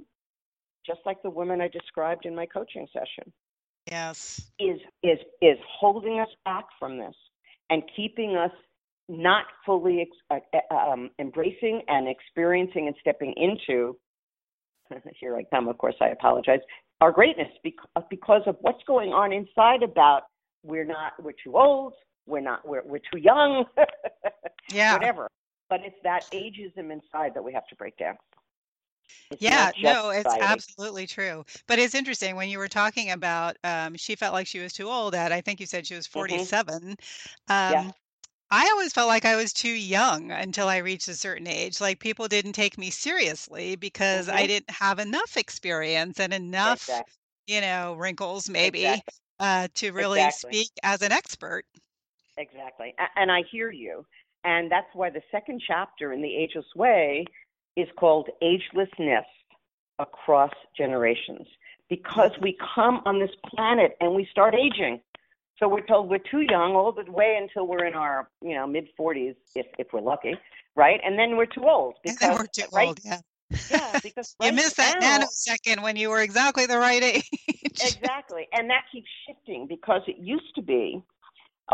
[0.85, 3.31] just like the women I described in my coaching session,
[3.89, 7.15] yes, is is is holding us back from this
[7.69, 8.51] and keeping us
[9.09, 13.97] not fully ex- uh, uh um, embracing and experiencing and stepping into.
[15.19, 15.67] Here I come.
[15.67, 16.59] Of course, I apologize.
[17.01, 17.47] Our greatness
[17.95, 20.23] uh, because of what's going on inside about
[20.63, 21.93] we're not we're too old
[22.25, 23.65] we're not we're we're too young
[24.71, 25.27] yeah whatever
[25.69, 28.15] but it's that ageism inside that we have to break down
[29.31, 30.41] it's yeah no it's society.
[30.43, 34.59] absolutely true but it's interesting when you were talking about um, she felt like she
[34.59, 36.91] was too old at i think you said she was 47 mm-hmm.
[36.91, 36.95] um,
[37.47, 37.91] yeah.
[38.55, 41.81] I always felt like I was too young until I reached a certain age.
[41.81, 44.37] Like people didn't take me seriously because mm-hmm.
[44.37, 47.13] I didn't have enough experience and enough, exactly.
[47.47, 49.13] you know, wrinkles maybe exactly.
[49.39, 50.53] uh, to really exactly.
[50.53, 51.65] speak as an expert.
[52.37, 52.95] Exactly.
[53.15, 54.05] And I hear you.
[54.43, 57.25] And that's why the second chapter in The Ageless Way
[57.77, 59.23] is called Agelessness
[59.99, 61.47] Across Generations.
[61.89, 64.99] Because we come on this planet and we start aging.
[65.59, 68.65] So we're told we're too young all the way until we're in our, you know,
[68.65, 70.35] mid 40s, if if we're lucky,
[70.75, 70.99] right?
[71.05, 73.19] And then we're too old because and then we're too right, old, yeah.
[73.69, 77.29] Yeah, because right you missed that now, nanosecond when you were exactly the right age.
[77.47, 81.03] exactly, and that keeps shifting because it used to be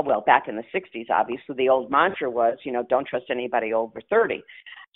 [0.03, 3.73] well, back in the 60s, obviously, the old mantra was, you know, don't trust anybody
[3.73, 4.43] over 30.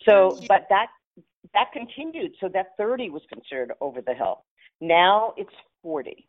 [0.06, 0.88] So, but that
[1.54, 2.34] that continued.
[2.40, 4.44] So that 30 was considered over the hill.
[4.82, 6.28] Now it's 40.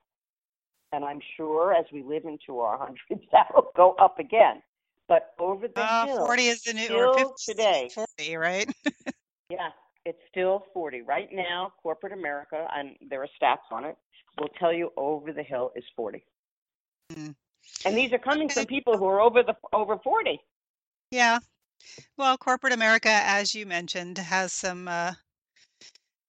[0.93, 4.63] And I'm sure as we live into our hundreds, that will go up again.
[5.09, 7.91] But over the uh, hill, 40 is the new, or 50 today.
[7.95, 8.71] 40, right?
[9.51, 9.69] yeah,
[10.07, 11.03] it's still 40.
[11.03, 13.97] Right now, corporate America, and there are stats on it,
[14.41, 16.25] will tell you over the hill is 40.
[17.13, 17.35] Mm.
[17.85, 20.41] And these are coming from people who are over the over 40.
[21.11, 21.39] Yeah.
[22.17, 25.13] Well, corporate America, as you mentioned, has some uh,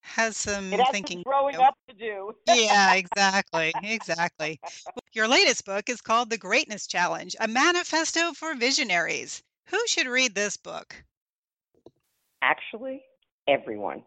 [0.02, 1.18] has some it has thinking.
[1.18, 2.34] Some growing up to do.
[2.48, 4.60] yeah, exactly, exactly.
[5.14, 9.42] Your latest book is called The Greatness Challenge: A Manifesto for Visionaries.
[9.70, 10.96] Who should read this book?
[12.42, 13.02] Actually,
[13.48, 14.04] everyone.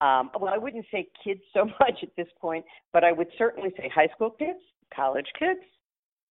[0.00, 3.70] Um, well, I wouldn't say kids so much at this point, but I would certainly
[3.76, 4.58] say high school kids,
[4.94, 5.60] college kids,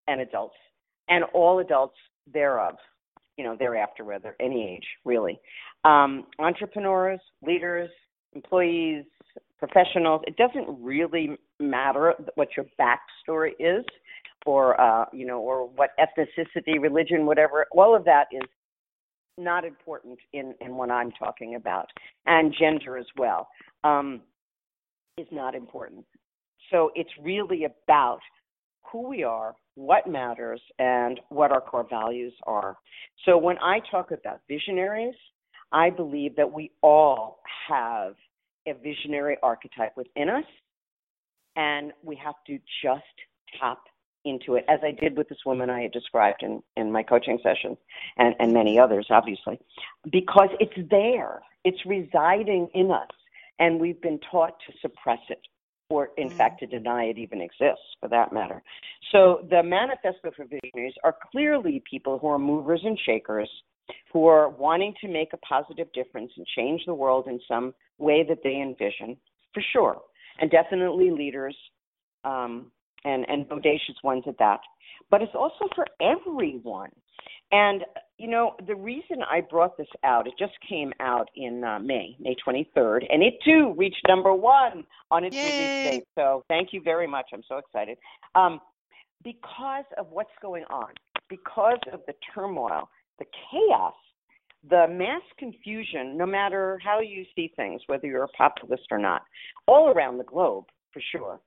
[0.10, 0.60] and adults,
[1.08, 1.98] and all adults
[2.34, 2.76] thereof.
[3.40, 5.40] you know, thereafter, whether any age, really.
[5.86, 7.90] Um, entrepreneurs, leaders,
[8.34, 9.06] employees,
[9.58, 13.86] professionals, it doesn't really matter what your backstory is
[14.46, 17.66] or, uh, you know, or what ethnicity, religion, whatever.
[17.72, 18.48] All of that is
[19.38, 21.88] not important in, in what I'm talking about.
[22.26, 23.48] And gender as well
[23.86, 24.20] um,
[25.18, 26.06] is not important.
[26.72, 28.20] So it's really about
[28.92, 32.78] who we are, what matters, and what our core values are.
[33.26, 35.16] So when I talk about visionaries,
[35.72, 38.16] I believe that we all have
[38.68, 40.46] a visionary archetype within us,
[41.56, 43.04] and we have to just
[43.60, 43.80] tap
[44.26, 47.40] into it, as I did with this woman I had described in, in my coaching
[47.42, 47.78] sessions
[48.18, 49.60] and, and many others, obviously,
[50.12, 53.08] because it's there, it's residing in us,
[53.60, 55.40] and we've been taught to suppress it
[55.90, 56.38] or in mm-hmm.
[56.38, 58.62] fact to deny it even exists for that matter.
[59.12, 63.50] So the manifesto for visionaries are clearly people who are movers and shakers,
[64.14, 68.24] who are wanting to make a positive difference and change the world in some way
[68.28, 69.18] that they envision,
[69.54, 70.00] for sure,
[70.40, 71.56] and definitely leaders
[72.24, 72.72] um,
[73.06, 74.60] and and bodacious ones at that.
[75.10, 76.92] But it's also for everyone.
[77.52, 77.82] And
[78.20, 82.18] you know, the reason I brought this out, it just came out in uh, May,
[82.20, 85.44] May 23rd, and it too reached number one on its Yay.
[85.44, 86.04] release date.
[86.16, 87.28] So thank you very much.
[87.34, 87.98] I'm so excited.
[88.36, 88.60] Um,
[89.24, 90.90] because of what's going on,
[91.30, 92.90] because of the turmoil,
[93.20, 93.94] the chaos,
[94.70, 99.22] the mass confusion, no matter how you see things, whether you're a populist or not,
[99.66, 101.40] all around the globe, for sure.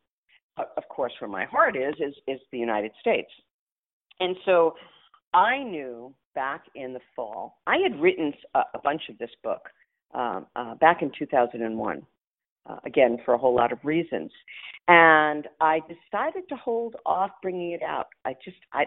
[0.57, 3.31] But Of course, where my heart is, is, is the United States.
[4.21, 4.75] And so
[5.35, 9.69] I knew back in the fall, I had written a, a bunch of this book
[10.15, 12.03] um, uh, back in 2001,
[12.67, 14.31] uh, again, for a whole lot of reasons.
[14.89, 18.09] And I decided to hold off bringing it out.
[18.25, 18.87] I just, I,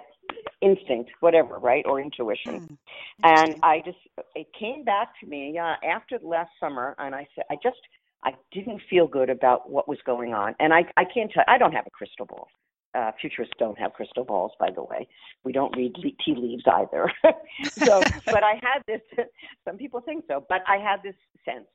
[0.61, 2.59] instinct, whatever, right, or intuition.
[2.59, 2.77] Mm,
[3.23, 3.97] and I just,
[4.35, 7.79] it came back to me uh, after last summer, and I said, I just,
[8.23, 10.55] I didn't feel good about what was going on.
[10.59, 12.49] And I, I can't tell, I don't have a crystal ball
[12.95, 15.07] uh, futurists don't have crystal balls, by the way.
[15.43, 17.11] We don't read tea leaves either.
[17.63, 19.01] so, but I had this.
[19.65, 21.67] Some people think so, but I had this sense.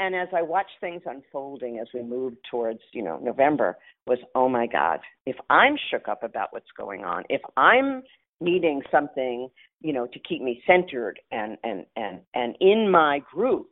[0.00, 4.48] And as I watched things unfolding as we moved towards, you know, November, was oh
[4.48, 8.02] my God, if I'm shook up about what's going on, if I'm
[8.40, 9.48] needing something,
[9.80, 13.66] you know, to keep me centered and and and and in my groove,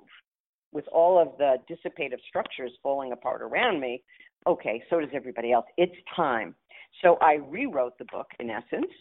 [0.72, 4.02] with all of the dissipative structures falling apart around me,
[4.46, 5.66] okay, so does everybody else.
[5.76, 6.54] It's time
[7.02, 8.92] so I rewrote the book in essence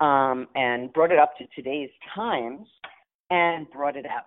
[0.00, 2.66] um, and brought it up to today's times
[3.30, 4.24] and brought it out.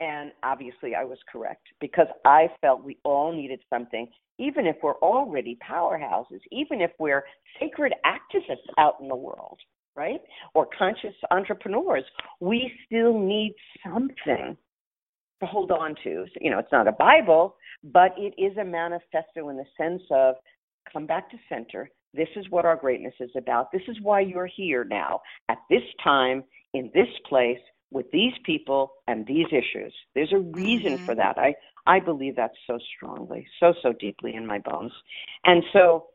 [0.00, 4.96] And obviously, I was correct because I felt we all needed something, even if we're
[4.96, 7.24] already powerhouses, even if we're
[7.58, 9.58] sacred activists out in the world,
[9.94, 10.20] right?
[10.54, 12.04] Or conscious entrepreneurs,
[12.40, 14.56] we still need something
[15.40, 16.26] to hold on to.
[16.40, 20.34] You know, it's not a Bible, but it is a manifesto in the sense of
[20.92, 23.70] come back to center, this is what our greatness is about.
[23.72, 26.44] This is why you're here now, at this time,
[26.74, 27.58] in this place,
[27.90, 29.94] with these people and these issues.
[30.14, 31.04] There's a reason mm-hmm.
[31.04, 31.38] for that.
[31.38, 31.54] I,
[31.86, 34.92] I believe that so strongly, so, so deeply in my bones.
[35.44, 36.06] And so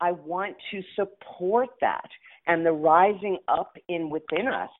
[0.00, 2.08] I want to support that
[2.46, 4.70] and the rising up in within us,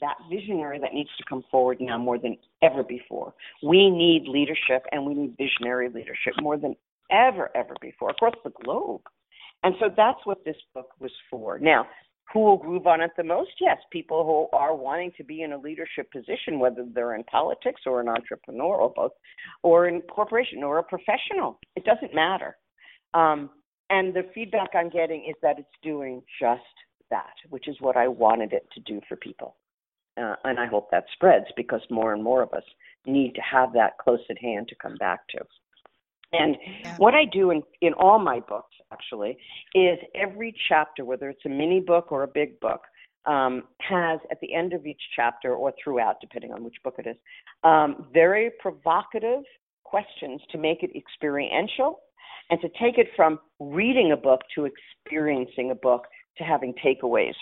[0.00, 3.34] that visionary that needs to come forward now more than ever before.
[3.62, 6.76] We need leadership and we need visionary leadership more than
[7.10, 9.02] ever, ever before across the globe.
[9.62, 11.58] And so that's what this book was for.
[11.58, 11.86] Now,
[12.32, 13.50] who will groove on it the most?
[13.60, 17.82] Yes, people who are wanting to be in a leadership position, whether they're in politics
[17.86, 19.12] or an entrepreneur or both,
[19.62, 21.58] or in corporation or a professional.
[21.74, 22.56] It doesn't matter.
[23.14, 23.50] Um,
[23.90, 26.60] and the feedback I'm getting is that it's doing just
[27.10, 29.56] that, which is what I wanted it to do for people.
[30.20, 32.64] Uh, and I hope that spreads because more and more of us
[33.06, 35.38] need to have that close at hand to come back to.
[36.32, 36.96] And yeah.
[36.98, 39.38] what I do in, in all my books, actually,
[39.74, 42.82] is every chapter, whether it's a mini book or a big book,
[43.26, 47.06] um, has at the end of each chapter or throughout, depending on which book it
[47.06, 47.16] is,
[47.62, 49.42] um, very provocative
[49.84, 52.00] questions to make it experiential
[52.50, 56.06] and to take it from reading a book to experiencing a book
[56.38, 57.34] to having takeaways.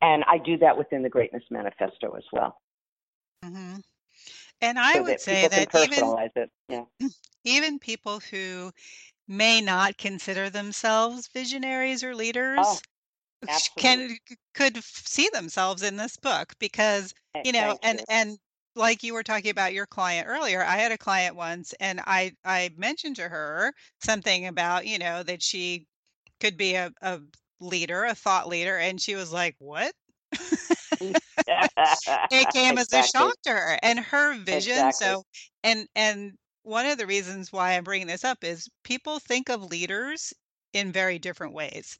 [0.00, 2.58] And I do that within the Greatness Manifesto as well.
[3.44, 3.76] Mm-hmm.
[4.62, 6.50] And I so would that say that even it.
[6.68, 6.84] Yeah.
[7.44, 8.72] even people who
[9.28, 12.14] may not consider themselves visionaries or
[12.58, 12.82] Oh, leaders
[13.48, 13.76] absolutely.
[13.78, 14.18] can
[14.54, 18.38] could see themselves in this book because Eh, you know and and
[18.74, 22.32] like you were talking about your client earlier i had a client once and i
[22.44, 23.72] i mentioned to her
[24.02, 25.86] something about you know that she
[26.40, 27.20] could be a, a
[27.60, 29.94] leader a thought leader and she was like what
[32.30, 32.78] it came exactly.
[32.78, 34.92] as a shock to her and her vision.
[34.92, 34.92] Exactly.
[34.92, 35.24] So,
[35.62, 36.34] and and
[36.66, 40.34] one of the reasons why I'm bringing this up is people think of leaders
[40.72, 41.96] in very different ways.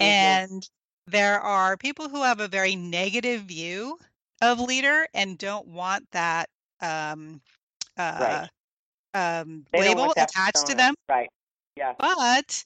[0.00, 0.04] Mm-hmm.
[0.04, 0.68] And
[1.06, 3.98] there are people who have a very negative view
[4.42, 6.48] of leader and don't want that
[6.80, 7.40] um,
[7.96, 8.46] uh,
[9.14, 9.40] Right.
[9.40, 11.28] um, label attached to them, Right.
[11.74, 11.94] Yeah.
[11.98, 12.64] but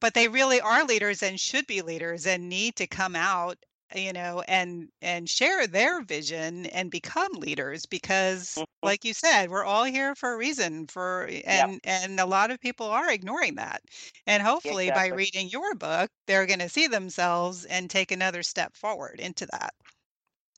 [0.00, 3.58] but they really are leaders and should be leaders and need to come out
[3.94, 8.66] you know and and share their vision and become leaders because Mhm.
[8.82, 12.60] like you said we're all here for a reason for and and a lot of
[12.60, 13.82] people are ignoring that
[14.26, 18.76] and hopefully by reading your book they're going to see themselves and take another step
[18.76, 19.74] forward into that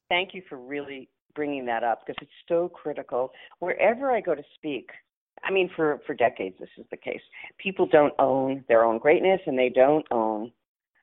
[0.08, 3.32] Thank you for really bringing that up because it's so critical.
[3.58, 4.90] Wherever I go to speak,
[5.42, 7.20] I mean, for, for decades, this is the case.
[7.58, 10.52] People don't own their own greatness and they don't own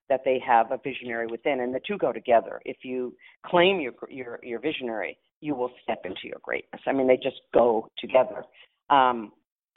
[0.09, 2.61] that they have a visionary within, and the two go together.
[2.65, 6.81] If you claim your your, you're visionary, you will step into your greatness.
[6.85, 8.43] I mean, they just go together.
[8.89, 9.31] Um,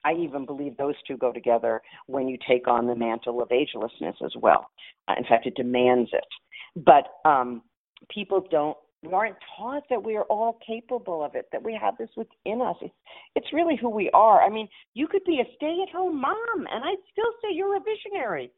[0.04, 4.14] I even believe those two go together when you take on the mantle of agelessness
[4.24, 4.68] as well.
[5.08, 6.24] Uh, in fact, it demands it.
[6.76, 7.62] But um,
[8.10, 11.96] people don't we aren't taught that we are all capable of it, that we have
[11.98, 12.76] this within us.
[12.80, 12.94] It's,
[13.34, 14.42] it's really who we are.
[14.42, 17.76] I mean, you could be a stay at home mom, and I'd still say you're
[17.76, 18.50] a visionary.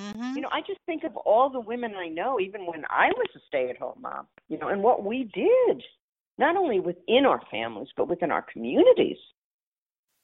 [0.00, 0.36] Mm-hmm.
[0.36, 3.28] You know, I just think of all the women I know, even when I was
[3.36, 5.82] a stay at home mom, you know, and what we did,
[6.38, 9.16] not only within our families, but within our communities.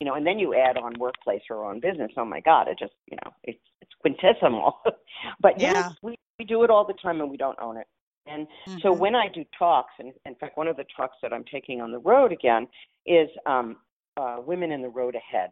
[0.00, 2.10] You know, and then you add on workplace or on business.
[2.16, 4.72] Oh my God, it just, you know, it's it's quintessimo.
[5.40, 5.72] but Yeah.
[5.74, 7.86] yes, we, we do it all the time and we don't own it.
[8.26, 8.46] And
[8.82, 8.98] so Mhm.
[8.98, 11.92] when I do talks, and in fact, one of the talks that I'm taking on
[11.92, 12.68] the road again
[13.06, 13.76] is um,
[14.16, 15.50] uh, Women in the Road Ahead.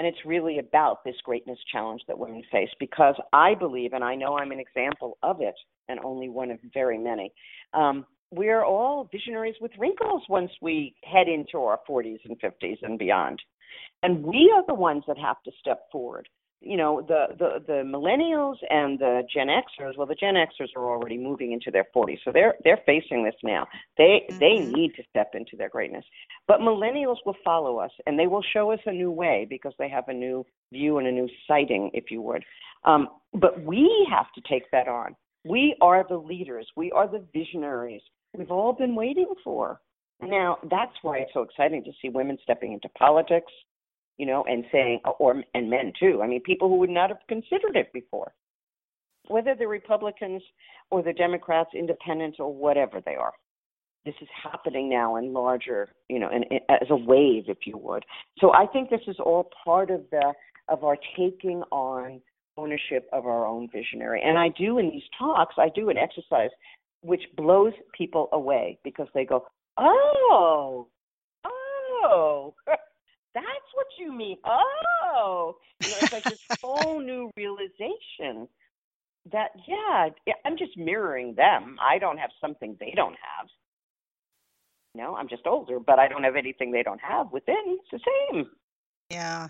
[0.00, 4.14] And it's really about this greatness challenge that women face because I believe, and I
[4.14, 5.54] know I'm an example of it,
[5.90, 7.30] and only one of very many.
[7.74, 12.98] Um, we're all visionaries with wrinkles once we head into our 40s and 50s and
[12.98, 13.42] beyond.
[14.02, 16.26] And we are the ones that have to step forward
[16.60, 20.88] you know the the the millennials and the gen xers well the gen xers are
[20.90, 23.66] already moving into their 40s so they're they're facing this now.
[23.96, 24.72] They they Mhm.
[24.72, 26.04] need to step into their greatness.
[26.46, 29.88] But millennials will follow us and they will show us a new way because they
[29.88, 32.44] have a new view and a new sighting if you would.
[32.84, 35.16] Um, but we have to take that on.
[35.44, 36.68] We are the leaders.
[36.76, 38.02] We are the visionaries.
[38.36, 39.80] We've all been waiting for.
[40.20, 43.52] Now that's why it's so exciting to see women stepping into politics
[44.20, 46.20] you know, and saying, uh, or and men too.
[46.22, 48.34] I mean, people who would not have considered it before,
[49.28, 50.42] whether they're Republicans
[50.90, 53.32] or the Democrats, Independents, or whatever they are.
[54.04, 57.78] This is happening now in larger, you know, in, in, as a wave, if you
[57.78, 58.04] would.
[58.40, 60.34] So I think this is all part of the
[60.68, 62.20] of our taking on
[62.58, 64.20] ownership of our own visionary.
[64.22, 66.50] And I do in these talks, I do an exercise
[67.00, 69.46] which blows people away because they go,
[69.78, 70.88] oh,
[71.46, 72.54] oh.
[73.34, 74.36] that's what you mean.
[74.44, 78.48] Oh, you know, it's like this whole new realization
[79.32, 80.08] that yeah,
[80.44, 81.76] I'm just mirroring them.
[81.80, 83.48] I don't have something they don't have.
[84.94, 87.78] You know, I'm just older, but I don't have anything they don't have within.
[87.78, 88.00] It's the
[88.32, 88.46] same.
[89.10, 89.48] yeah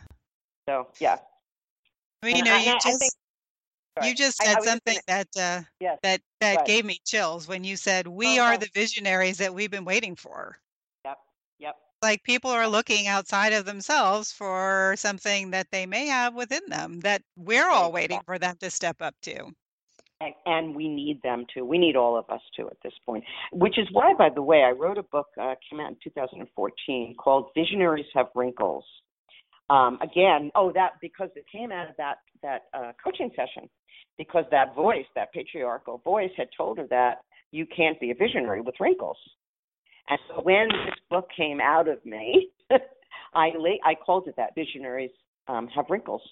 [0.68, 1.16] So yeah.
[2.22, 3.12] I mean, you know I- you I just think-
[4.02, 5.98] you just said something gonna- that uh, Yes.
[6.02, 6.66] that that Right.
[6.66, 10.16] gave me chills when you said we Oh, are the visionaries that we've been waiting
[10.16, 10.58] for.
[12.02, 17.00] Like people are looking outside of themselves for something that they may have within them
[17.00, 19.52] that we're all waiting for them to step up to.
[20.22, 21.64] And, and we need them to.
[21.64, 23.24] We need all of us to at this point.
[23.52, 27.16] Which is why, by the way, I wrote a book uh, came out in 2014
[27.18, 28.84] called "Visionaries Have Wrinkles."
[29.70, 33.68] Um, again, oh, that because it came out of that that uh, coaching session,
[34.18, 37.20] because that voice, that patriarchal voice, had told her that
[37.50, 39.16] you can't be a visionary with wrinkles.
[40.08, 42.48] And so when this book came out of me,
[43.34, 45.10] I la- I called it that: "Visionaries
[45.48, 46.22] um, Have Wrinkles."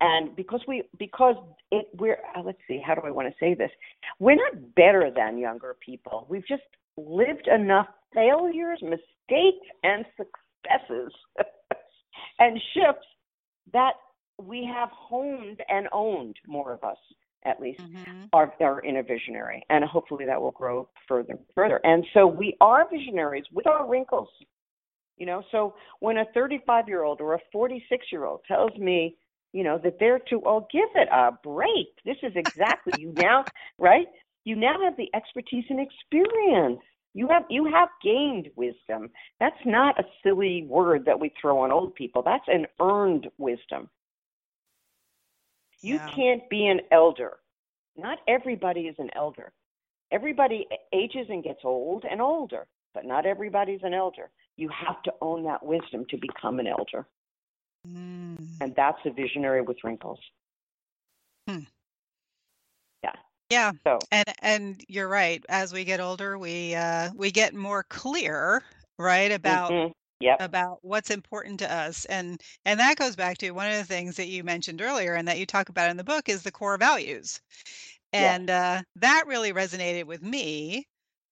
[0.00, 1.36] and because we because
[1.70, 3.70] it we're uh, let's see how do i want to say this?
[4.18, 6.26] We're not better than younger people.
[6.28, 6.62] We've just
[6.96, 11.12] lived enough failures mistakes and successes
[12.38, 13.06] and shifts
[13.72, 13.92] that
[14.42, 16.96] we have honed and owned more of us
[17.44, 18.28] at least Mhm.
[18.32, 21.80] are are in a visionary and hopefully that will grow further and further.
[21.84, 24.28] And so we are visionaries with our wrinkles
[25.20, 25.42] you know?
[25.52, 29.16] So when a 35 year old or a 46 year old tells me
[29.52, 31.88] you know that they're too old give it a break.
[32.04, 33.46] This is exactly you now
[33.78, 34.06] right?
[34.44, 36.80] You now have the expertise and experience.
[37.14, 39.10] You have you have gained wisdom.
[39.38, 42.22] That's not a silly word that we throw on old people.
[42.22, 43.90] That's an earned wisdom
[45.82, 46.10] you Yeah.
[46.14, 47.38] can't be an elder
[47.96, 49.52] not everybody is an elder
[50.10, 54.30] everybody ages and gets old and older, but not everybody's an elder.
[54.56, 57.06] You have to own that wisdom to become an elder.
[57.88, 58.36] Mm.
[58.60, 60.18] And that's a visionary with wrinkles.
[61.48, 61.60] Hmm.
[63.02, 63.12] Yeah.
[63.48, 63.72] Yeah.
[63.84, 65.44] So and and you're right.
[65.48, 68.62] As we get older, we uh we get more clear,
[68.98, 69.92] right, about mm-hmm.
[70.20, 70.40] Yep.
[70.40, 74.16] about what's important to us and and that goes back to one of the things
[74.16, 76.78] that you mentioned earlier and that you talk about in the book is the core
[76.78, 77.40] values
[78.12, 80.86] and uh, that really resonated with me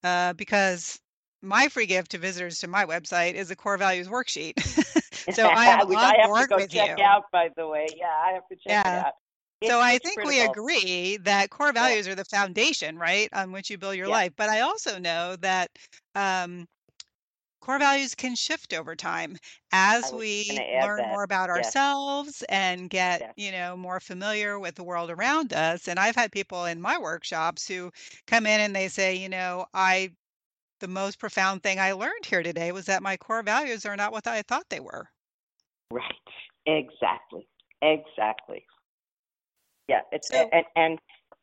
[0.05, 1.01] uh, because
[1.43, 4.55] my free gift to visitors to my website is a core values worksheet
[5.31, 7.95] so i on I have to go with check you out, by the way.
[7.99, 8.85] Yeah, I have to check Yeah.
[8.85, 9.15] it out.
[9.61, 11.97] It's, so I think we agree that core Yeah.
[11.97, 14.21] values are the foundation, right, on which you build your Yeah.
[14.21, 14.33] life.
[14.37, 15.71] But I also know that
[16.15, 16.67] um,
[17.69, 19.37] core values can shift over time
[19.73, 21.13] as we going to add learn that.
[21.13, 21.75] more about Yes.
[21.77, 23.35] ourselves and get, Yes.
[23.37, 25.87] you know, more familiar with the world around us.
[25.87, 27.93] And I've had people in my workshops who
[28.27, 30.13] come in and they say, you know, I
[30.81, 34.13] the most profound thing I learned here today was that my core values are not
[34.13, 35.11] what I thought they were.
[35.91, 36.05] Right.
[36.67, 37.49] Exactly.
[37.83, 38.65] Exactly.
[39.89, 40.01] Yeah.
[40.13, 40.99] It's So and and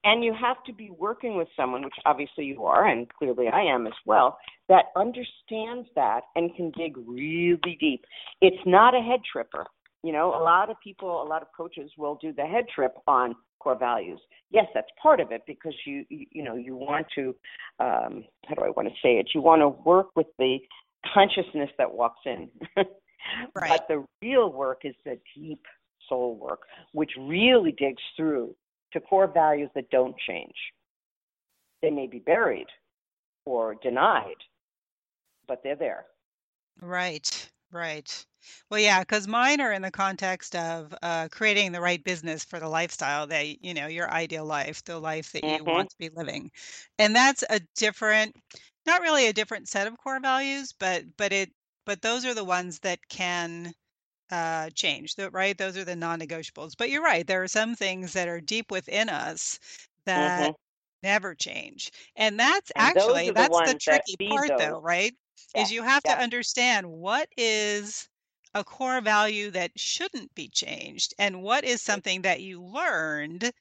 [0.05, 3.61] and you have to be working with someone, which obviously you are, and clearly I
[3.61, 4.37] am as well,
[4.69, 8.05] that understands that and can dig really deep.
[8.39, 9.65] It's not a head tripper.
[10.03, 12.93] You know, a lot of people, a lot of coaches will do the head trip
[13.07, 14.19] on core values.
[14.51, 17.35] Yes, that's part of it because you you, you know you want to
[17.79, 19.29] um, how do I want to say it?
[19.33, 20.59] You want to work with the
[21.11, 22.49] consciousness that walks in.
[22.77, 22.85] right.
[23.55, 25.63] But the real work is the deep
[26.07, 28.55] soul work, which really digs through
[28.95, 30.55] to core values that don't change.
[31.81, 32.67] They may be buried
[33.45, 34.37] or denied,
[35.47, 36.07] but they're there.
[36.81, 38.25] Right, right.
[38.69, 42.59] Well, yeah, because mine are in the context of uh, creating the right business for
[42.59, 45.65] the lifestyle that, you know, your ideal life, the life that you Mhm.
[45.65, 46.51] want to be living.
[46.99, 48.35] And that's a different,
[48.85, 51.51] not really a different set of core values, but but it
[51.85, 53.73] but those are the ones that can
[54.31, 55.57] uh, change, the, right?
[55.57, 56.73] Those are the non-negotiables.
[56.77, 59.59] But you're right, there are some things that are deep within us
[60.05, 60.55] that Mhm.
[61.03, 61.91] never change.
[62.15, 64.57] And that's And actually the that's the ones that tricky part those.
[64.57, 65.15] though, right?
[65.53, 65.61] Yeah.
[65.61, 68.09] Is you have to understand what is
[68.53, 73.51] a core value that shouldn't be changed and what is something that you learned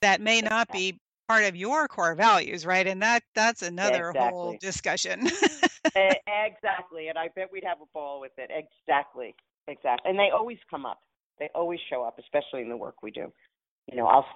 [0.00, 0.98] that may not be
[1.28, 2.86] part of your core values, right?
[2.86, 5.28] And that that's another whole discussion.
[5.94, 7.08] Exactly.
[7.08, 8.50] And I bet we'd have a ball with it.
[8.52, 9.34] Exactly.
[9.68, 10.10] Exactly.
[10.10, 11.00] And they always come up.
[11.38, 13.32] They always show up, especially in the work we do.
[13.90, 14.26] You know, I'll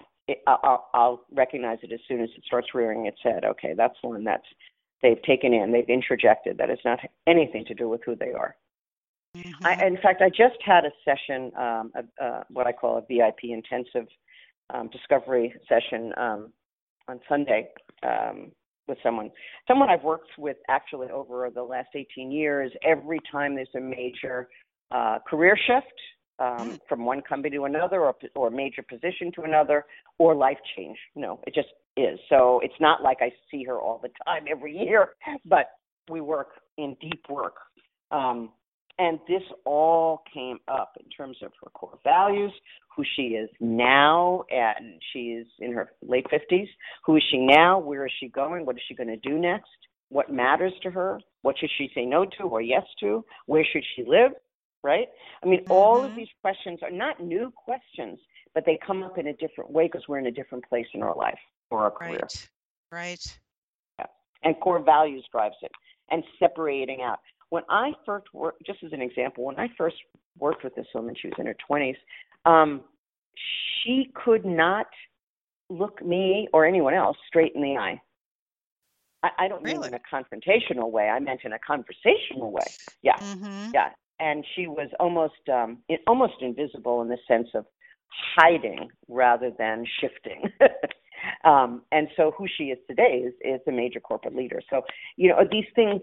[0.46, 3.44] I'll, I'll recognize it as soon as it starts rearing its head.
[3.44, 4.46] Okay, that's one that's
[5.02, 6.56] they've taken in, they've introjected.
[6.56, 8.56] That has not anything to do with who they are.
[9.64, 9.86] I, Mhm.
[9.86, 13.50] in fact, I just had a session, um, a, uh, what I call a VIP
[13.50, 14.08] intensive
[14.70, 16.52] um, discovery session um,
[17.08, 17.72] on Sunday
[18.02, 18.52] um,
[18.86, 19.30] with someone,
[19.66, 22.72] someone I've worked with actually over the last 18 years.
[22.82, 24.48] Every time there's a major
[24.90, 25.86] uh, career shift
[26.38, 29.84] um, from one company to another, or or major position to another,
[30.18, 30.98] or life change.
[31.14, 32.18] No, it just is.
[32.28, 35.10] So it's not like I see her all the time every year,
[35.44, 35.66] but
[36.10, 37.56] we work in deep work.
[38.10, 38.50] Um,
[38.98, 42.52] and this all came up in terms of her core values,
[42.96, 46.68] who she is now, and she is in her late 50s.
[47.04, 47.78] Who is she now?
[47.80, 48.64] Where is she going?
[48.64, 49.70] What is she going to do next?
[50.10, 51.20] What matters to her?
[51.42, 53.24] What should she say no to or yes to?
[53.46, 54.30] Where should she live?
[54.84, 55.08] Right?
[55.42, 56.16] I mean, all of Mhm.
[56.16, 58.20] these questions are not new questions,
[58.54, 61.02] but they come up in a different way because we're in a different place in
[61.02, 62.20] our life or our career.
[62.92, 63.38] Right.
[63.98, 64.08] Right.
[64.42, 65.72] and core values drives it
[66.10, 67.18] and separating out
[67.48, 69.96] when i first worked just as an example when i first
[70.38, 71.96] worked with this woman she was in her 20s
[72.44, 72.84] um,
[73.82, 74.86] she could not
[75.70, 78.00] look me or anyone else straight in the eye
[79.22, 79.88] i, I don't mean Really?
[79.88, 82.66] in a confrontational way i meant in a conversational way
[83.02, 83.72] yeah Mhm.
[83.72, 83.88] yeah
[84.20, 87.64] and she was almost um it, almost invisible in the sense of
[88.36, 90.42] hiding rather than shifting.
[91.42, 94.60] Um and so who she is today is is a major corporate leader.
[94.68, 94.82] So
[95.16, 96.02] you know these things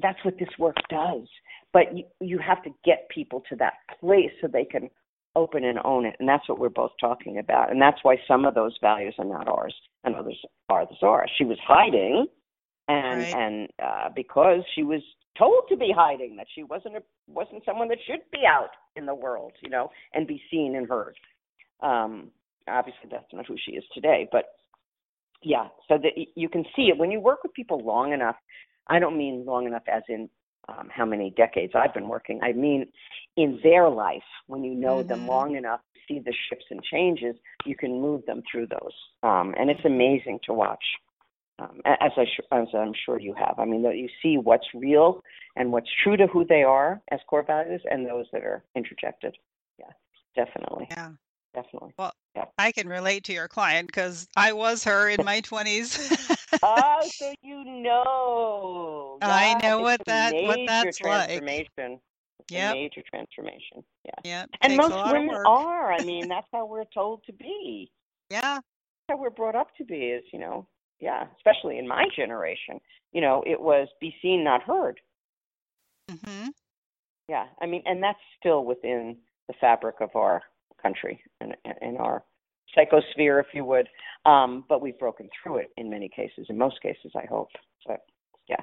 [0.00, 1.26] that's what this work does.
[1.72, 4.88] But you, you have to get people to that place so they can
[5.36, 6.16] open and own it.
[6.18, 7.70] And that's what we're both talking about.
[7.70, 9.74] And that's why some of those values are not ours
[10.04, 12.26] and others are the ours she was hiding
[12.88, 13.34] and Right.
[13.34, 15.00] and uh, because she was
[15.36, 19.06] told to be hiding that she wasn't a, wasn't someone that should be out in
[19.06, 21.14] the world you know and be seen and heard
[21.80, 22.30] um
[22.68, 24.46] obviously that's not who she is today but
[25.42, 28.36] yeah so that y- you can see it when you work with people long enough
[28.88, 30.28] i don't mean long enough as in
[30.68, 32.86] um, how many decades i've been working i mean
[33.36, 35.28] in their life when you know them Mhm.
[35.28, 39.70] long enough see the shifts and changes you can move them through those um and
[39.70, 40.84] it's amazing to watch
[41.58, 42.24] um, as, I
[42.56, 43.54] as I'm sure you have.
[43.58, 45.22] I mean, that you see what's real
[45.56, 49.32] and what's true to who they are as core values, and those that are introjected.
[49.78, 49.90] Yeah,
[50.36, 50.86] definitely.
[50.90, 51.10] Yeah.
[51.54, 51.94] Definitely.
[51.98, 52.44] Well, yeah.
[52.58, 56.36] I can relate to your client because I was her in my 20s.
[56.62, 59.18] oh, so you know.
[59.22, 61.28] I know what that what that's like.
[61.28, 61.98] transformation.
[62.40, 62.74] A Yep.
[62.74, 63.82] major transformation.
[64.04, 64.10] Yeah.
[64.24, 64.44] Yeah.
[64.60, 65.92] And most women are.
[65.92, 67.90] I mean, that's how we're told to be.
[68.30, 68.56] Yeah.
[68.60, 68.62] That's
[69.08, 70.68] how we're brought up to be is, you know,
[71.00, 72.80] yeah, especially in my generation,
[73.12, 75.00] you know, it was be seen, not heard.
[76.10, 76.48] hmm
[77.28, 77.46] Yeah.
[77.60, 80.42] I mean, and that's still within the fabric of our
[80.82, 82.22] country and in our
[82.76, 83.88] psychosphere, if you would.
[84.26, 87.50] Um, but we've broken through it in many cases, in most cases, I hope.
[87.86, 88.00] But
[88.48, 88.60] yeah.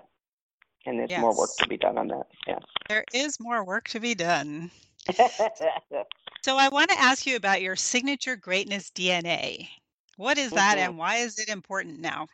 [0.86, 2.28] And there's more work to be done on that.
[2.48, 2.60] Yeah.
[2.88, 4.72] There is more work to be done.
[6.46, 9.68] So I want to ask you about your signature greatness DNA.
[10.18, 10.86] What is that Mhm.
[10.86, 12.28] and why is it important now?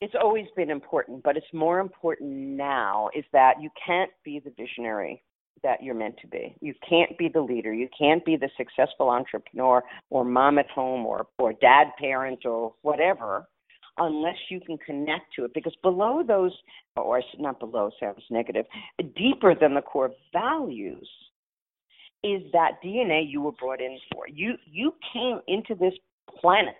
[0.00, 4.50] it's always been important, but it's more important now is that you can't be the
[4.50, 5.22] visionary
[5.62, 6.54] that you're meant to be.
[6.60, 7.72] You can't be the leader.
[7.72, 12.74] You can't be the successful entrepreneur or mom at home or, or dad parent or
[12.82, 13.48] whatever
[13.98, 15.54] unless you can connect to it.
[15.54, 16.52] Because below those,
[16.96, 18.66] or not below, sounds negative,
[19.16, 21.08] deeper than the core values
[22.22, 24.28] is that DNA you were brought in for.
[24.28, 25.94] You you came into this
[26.40, 26.74] planet.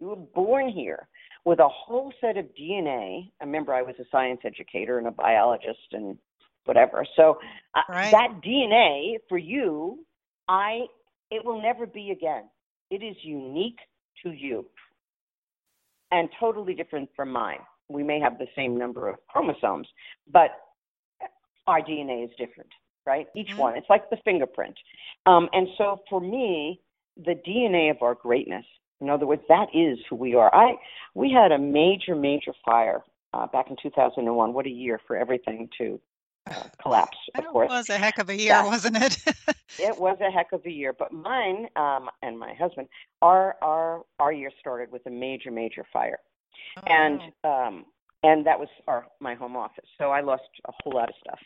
[0.00, 1.08] You were born here
[1.44, 3.30] with a whole set of DNA.
[3.40, 6.18] I remember I was a science educator and a biologist and
[6.64, 7.06] whatever.
[7.16, 7.38] So
[7.74, 8.10] uh, Right.
[8.10, 10.04] that DNA for you,
[10.48, 10.86] I
[11.30, 12.44] it will never be again.
[12.90, 13.78] It is unique
[14.22, 14.66] to you
[16.10, 17.58] and totally different from mine.
[17.88, 19.88] We may have the same number of chromosomes,
[20.32, 20.50] but
[21.66, 22.70] our DNA is different,
[23.06, 23.26] right?
[23.34, 23.58] Each Mhm.
[23.58, 23.76] one.
[23.76, 24.78] It's like the fingerprint.
[25.26, 26.80] Um, and so for me,
[27.16, 28.64] the DNA of our greatness,
[29.00, 30.54] in other words, that is who we are.
[30.54, 30.74] I
[31.14, 33.02] we had a major, major fire
[33.32, 34.52] uh, back in 2001.
[34.52, 36.00] What a year for everything to
[36.50, 37.68] uh, collapse, of course.
[37.68, 38.64] was a heck of a year, Yeah.
[38.64, 39.18] wasn't it?
[39.76, 42.86] It was a heck of a year, but mine um, and my husband,
[43.22, 46.20] our our our year started with a major, major fire,
[46.86, 47.50] and Oh.
[47.50, 47.84] um,
[48.22, 49.84] and that was our my home office.
[49.98, 51.40] So I lost a whole lot of stuff.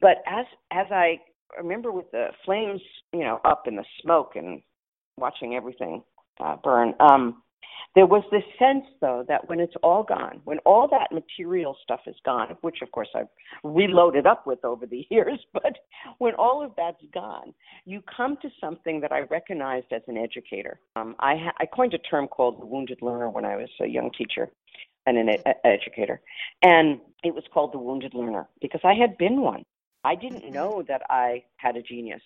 [0.00, 1.18] But as as I
[1.56, 2.82] remember, with the flames,
[3.14, 4.60] you know, up in the smoke and
[5.18, 6.02] watching everything
[6.40, 7.42] uh, burn, um,
[7.94, 12.00] there was this sense though that when it's all gone, when all that material stuff
[12.06, 13.28] is gone, which of course I've
[13.64, 15.76] reloaded up with over the years, but
[16.18, 17.52] when all of that's gone,
[17.84, 20.80] you come to something that I recognized as an educator.
[20.96, 23.86] Um, I, ha- I coined a term called the wounded learner when I was a
[23.86, 24.50] young teacher
[25.06, 26.20] and an ed- educator,
[26.62, 29.64] and it was called the wounded learner because I had been one.
[30.04, 30.52] I didn't Mhm.
[30.52, 32.22] know that I had a genius.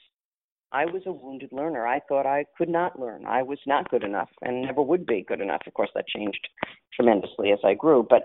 [0.77, 1.87] I was a wounded learner.
[1.87, 3.24] I thought I could not learn.
[3.24, 5.62] I was not good enough and never would be good enough.
[5.66, 6.47] Of course, that changed
[6.95, 8.07] tremendously as I grew.
[8.09, 8.24] But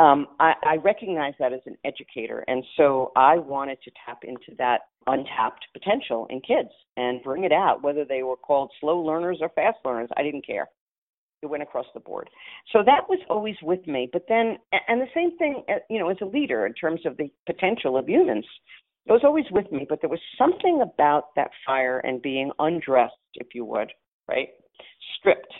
[0.00, 2.44] um, I, I recognized that as an educator.
[2.46, 7.52] And so I wanted to tap into that untapped potential in kids and bring it
[7.52, 10.08] out, whether they were called slow learners or fast learners.
[10.16, 10.68] I didn't care.
[11.42, 12.30] It went across the board.
[12.72, 14.08] So that was always with me.
[14.12, 17.16] But then, and the same thing, uh, you know, as a leader in terms of
[17.16, 18.46] the potential of humans,
[19.08, 19.86] it was always with me.
[19.88, 23.90] But there was something about that fire and being undressed, if you would,
[24.28, 24.50] right?
[25.18, 25.52] Stripped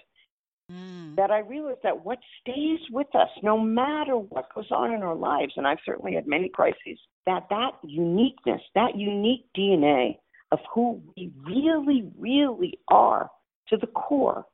[0.70, 1.16] Mm.
[1.16, 5.14] that I realized that what stays with us, no matter what goes on in our
[5.14, 10.18] lives, and I've certainly had many crises, that that uniqueness, that unique DNA
[10.52, 13.30] of who we really, really are
[13.68, 14.44] to the core,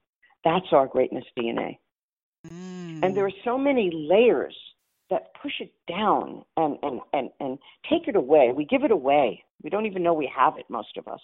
[0.44, 1.78] that's our greatness DNA.
[2.46, 3.02] Mm.
[3.02, 4.56] And there are so many layers
[5.10, 7.58] that push it down and, and, and, and
[7.90, 8.52] take it away.
[8.54, 9.44] We give it away.
[9.62, 11.20] We don't even know we have it, most of us.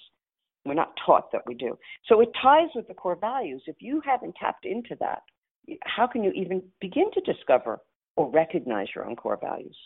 [0.65, 1.79] We're not taught that we do.
[2.07, 3.63] So it ties with the core values.
[3.67, 5.23] If you haven't tapped into that,
[5.85, 7.79] how can you even begin to discover
[8.17, 9.77] or recognize your own core values?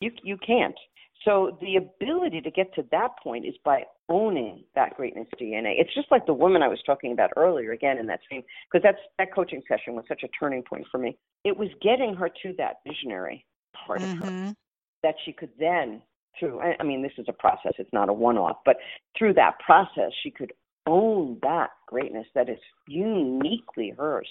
[0.00, 0.76] You, you can't.
[1.24, 5.74] So the ability to get to that point is by owning that greatness DNA.
[5.78, 8.82] It's just like the woman I was talking about earlier, again in that same, because
[8.82, 11.16] that's that coaching session was such a turning point for me.
[11.46, 14.56] It was getting her to that visionary part of her Mhm.
[15.04, 16.02] that she could then
[16.38, 18.76] through I, I mean this is a process it's not a one off but
[19.16, 20.52] through that process she could
[20.86, 24.28] own that greatness that is uniquely hers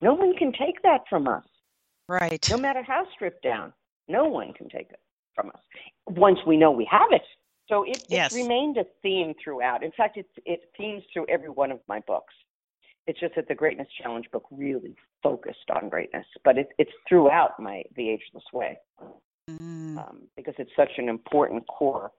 [0.00, 1.44] no one can take that from us
[2.08, 2.48] Right.
[2.48, 3.72] no matter how stripped down
[4.08, 5.00] no one can take it
[5.34, 5.62] from us
[6.06, 7.26] once we know we have it
[7.68, 8.26] so it, Yes.
[8.26, 12.00] it's remained a theme throughout in fact it it themes through every one of my
[12.00, 12.34] books
[13.06, 17.58] it's just that the greatness challenge book really focused on greatness but it, it's throughout
[17.58, 18.78] my the ageless way
[19.50, 19.98] Mm.
[19.98, 22.12] um, because it's such an important core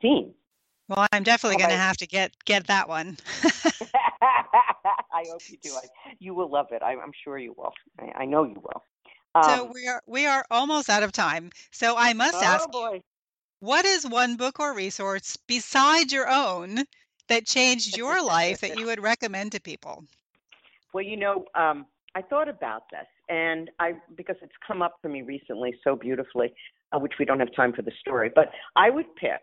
[0.00, 0.32] theme.
[0.88, 3.16] Well, I'm definitely going to have to get get that one.
[3.42, 5.74] I hope you do.
[5.74, 5.82] I,
[6.18, 6.82] you will love it.
[6.82, 7.72] I, I'm sure you will.
[7.98, 8.82] I, I know you will.
[9.44, 11.50] so we are we are almost out of time.
[11.72, 13.02] So I must oh ask boy.
[13.60, 16.84] what is one book or resource besides your own
[17.28, 20.04] that changed your life that you would recommend to people?
[20.92, 25.08] Well, you know, um, I thought about this, and I because it's come up for
[25.08, 26.54] me recently so beautifully,
[26.92, 29.40] uh, which we don't have time for the story, but I would pick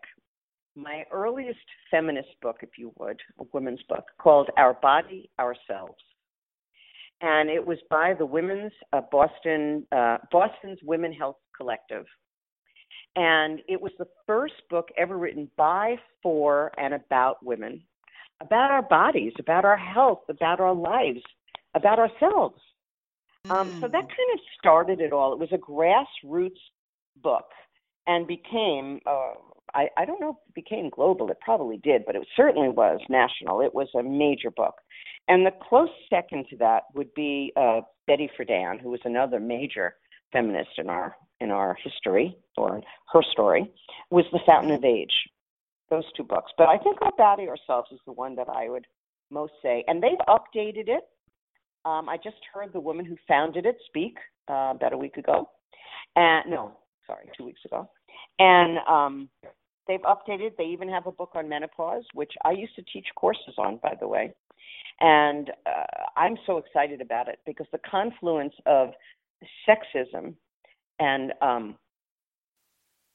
[0.76, 1.60] my earliest
[1.90, 6.02] feminist book, if you would, a women's book called Our Body, Ourselves.
[7.20, 12.04] And it was by the Women's uh, Boston, uh, Boston's Women Health Collective.
[13.16, 17.82] And it was the first book ever written by, for, and about women,
[18.40, 21.22] about our bodies, about our health, about our lives,
[21.74, 22.60] about ourselves.
[23.50, 24.08] Um, so that Mm.
[24.08, 25.32] kind of started it all.
[25.32, 26.60] It was a grassroots
[27.22, 27.46] book
[28.06, 29.34] and became, uh,
[29.74, 33.00] I, I don't know if it became global, it probably did, but it certainly was
[33.08, 33.60] national.
[33.60, 34.74] It was a major book.
[35.28, 39.96] And the close second to that would be uh, Betty Friedan, who was another major
[40.32, 42.80] feminist in our in our history or
[43.12, 43.70] her story,
[44.10, 45.12] was The Fountain of Age.
[45.90, 46.50] Those two books.
[46.56, 48.86] But I think Our Body Ourselves is the one that I would
[49.30, 49.84] most say.
[49.86, 51.04] And they've updated it.
[51.84, 54.16] Um, I just heard the woman who founded it speak
[54.48, 55.48] uh, about a week ago.
[56.16, 56.72] And no,
[57.06, 57.88] sorry, two weeks ago.
[58.38, 59.28] And um,
[59.86, 60.56] they've updated.
[60.56, 63.94] They even have a book on menopause, which I used to teach courses on, by
[64.00, 64.32] the way.
[65.00, 65.84] And uh,
[66.16, 68.90] I'm so excited about it because the confluence of
[69.68, 70.34] sexism
[70.98, 71.76] and um,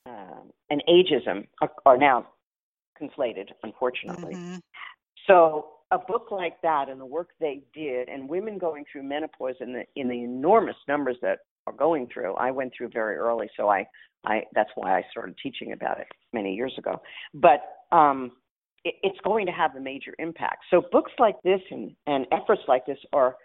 [0.05, 2.27] uh, and ageism are, are now
[2.99, 4.35] conflated, unfortunately.
[4.35, 4.61] Mhm.
[5.27, 9.55] So a book like that and the work they did, and women going through menopause
[9.59, 13.49] in the in the enormous numbers that are going through, I went through very early,
[13.55, 13.87] so I
[14.25, 17.01] I that's why I started teaching about it many years ago.
[17.33, 17.61] But
[17.91, 18.31] um,
[18.83, 20.65] it, it's going to have a major impact.
[20.69, 23.35] So books like this and and efforts like this are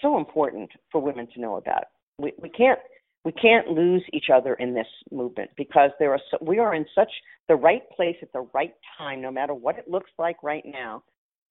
[0.00, 1.84] so important for women to know about.
[2.18, 2.78] We we can't
[3.24, 6.86] we can't lose each other in this movement because there are so, we are in
[6.94, 7.10] such
[7.48, 11.02] the right place at the right time no matter what it looks like right now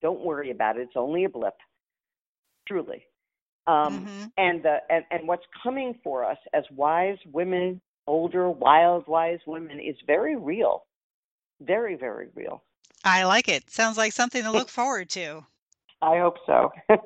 [0.02, 1.54] don't worry about it it's only a blip
[2.66, 3.04] truly
[3.66, 4.32] um, Mhm.
[4.36, 9.80] and the and, and what's coming for us as wise women older wild wise women
[9.80, 10.84] is very real
[11.60, 12.62] very very real
[13.06, 13.70] I like it.
[13.70, 15.44] Sounds like something to look forward to.
[16.04, 16.70] I hope so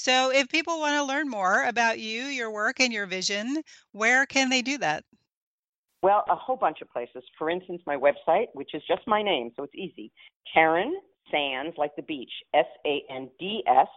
[0.00, 4.26] So, if people want to learn more about you, your work, and your vision, where
[4.26, 5.04] can they do that?
[6.04, 7.24] Well, a whole bunch of places.
[7.36, 10.12] For instance, my website, which is just my name, so it's easy.
[10.54, 11.00] Karen
[11.32, 13.88] Sands, like the beach, S A N D S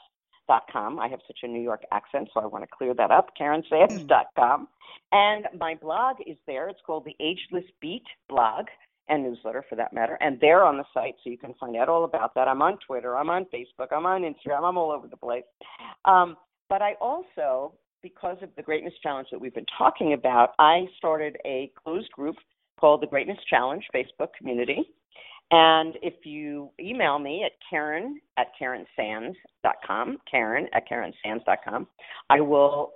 [0.47, 0.99] dot com.
[0.99, 3.29] I have such a New York accent, so I want to clear that up.
[3.39, 4.07] KarenSands hmm.
[4.07, 4.67] dot com.
[5.11, 6.67] And my blog is there.
[6.67, 8.65] It's called the Ageless Beat blog
[9.12, 10.18] and newsletter for that matter.
[10.22, 12.47] And they're on the site, so you can find out all about that.
[12.47, 15.43] I'm on Twitter, I'm on Facebook, I'm on Instagram, I'm all over the place.
[16.05, 16.36] Um,
[16.70, 21.38] but I also because of the Greatness Challenge that we've been talking about, I started
[21.45, 22.36] a closed group
[22.80, 24.84] called the Greatness Challenge Facebook community.
[25.51, 31.88] And if you email me at Karen at KarenSands.com, Karen at KarenSands.com,
[32.30, 32.93] I will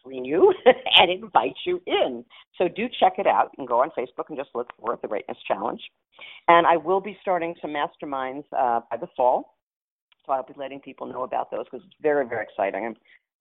[0.00, 0.52] screen you
[0.98, 2.24] and invite you in.
[2.58, 5.38] So do check it out and go on Facebook and just look for the Greatness
[5.46, 5.80] Challenge.
[6.48, 9.56] And I will be starting some masterminds uh, by the fall.
[10.26, 12.84] So I'll be letting people know about those because it's very, very exciting.
[12.84, 12.96] I'm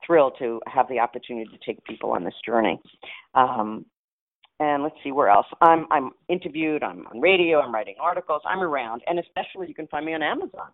[0.06, 2.80] thrilled to have the opportunity to take people on this journey.
[3.36, 3.86] Um,
[4.60, 5.46] and let's see where else.
[5.62, 6.84] I'm I'm interviewed.
[6.84, 7.62] I'm on radio.
[7.62, 8.42] I'm writing articles.
[8.46, 10.70] I'm around, and especially you can find me on Amazon.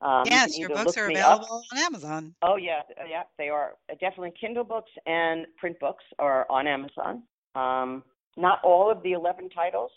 [0.00, 2.34] Um, yes, can your books are me up- available on Amazon.
[2.42, 7.22] Oh yeah, uh, yeah, they are definitely Kindle books and print books are on Amazon.
[7.54, 8.02] Um,
[8.36, 9.90] not all of the eleven titles,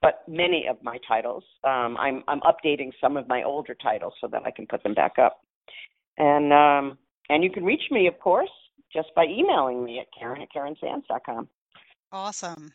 [0.00, 1.42] but many of my titles.
[1.64, 4.94] Um, I'm I'm updating some of my older titles so that I can put them
[4.94, 5.40] back up.
[6.18, 6.98] And um,
[7.28, 8.50] and you can reach me, of course,
[8.92, 11.48] just by emailing me at Karen at KarenSands.com.
[12.12, 12.72] Awesome.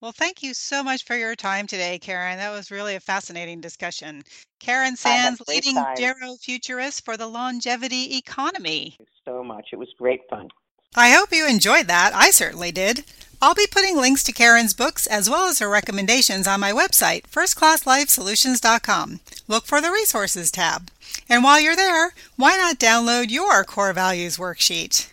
[0.00, 2.38] Well, thank you so much for your time today, Karen.
[2.38, 4.22] That was really a fascinating discussion.
[4.58, 5.94] Karen I had Sands, great leading time.
[5.96, 8.94] GeroFuturist for the longevity economy.
[8.96, 9.68] Thank you so much.
[9.72, 10.48] It was great fun.
[10.96, 12.12] I hope you enjoyed that.
[12.14, 13.04] I certainly did.
[13.42, 17.22] I'll be putting links to Karen's books as well as her recommendations on my website,
[17.24, 19.20] firstclasslifesolutions.com.
[19.48, 20.90] Look for the resources tab.
[21.28, 25.10] And while you're there, why not download your core values worksheet?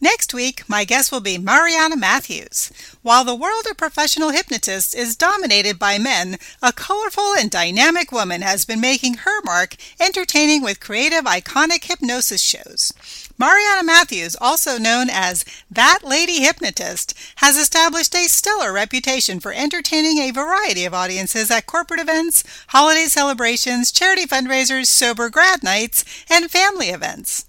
[0.00, 2.70] Next week, my guest will be Mariana Matthews.
[3.00, 8.42] While the world of professional hypnotists is dominated by men, a colorful and dynamic woman
[8.42, 12.92] has been making her mark entertaining with creative, iconic hypnosis shows.
[13.38, 20.18] Mariana Matthews, also known as That Lady Hypnotist, has established a stellar reputation for entertaining
[20.18, 26.50] a variety of audiences at corporate events, holiday celebrations, charity fundraisers, sober grad nights, and
[26.50, 27.46] family events.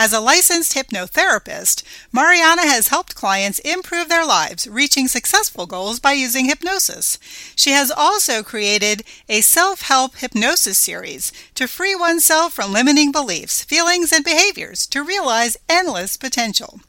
[0.00, 1.82] As a licensed hypnotherapist,
[2.12, 7.18] Mariana has helped clients improve their lives, reaching successful goals by using hypnosis.
[7.56, 13.64] She has also created a self help hypnosis series to free oneself from limiting beliefs,
[13.64, 16.80] feelings, and behaviors to realize endless potential.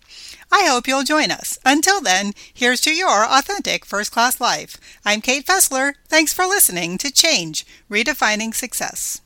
[0.52, 1.58] I hope you'll join us.
[1.66, 4.78] Until then, here's to your authentic first class life.
[5.04, 5.94] I'm Kate Fessler.
[6.08, 9.22] Thanks for listening to Change Redefining Success.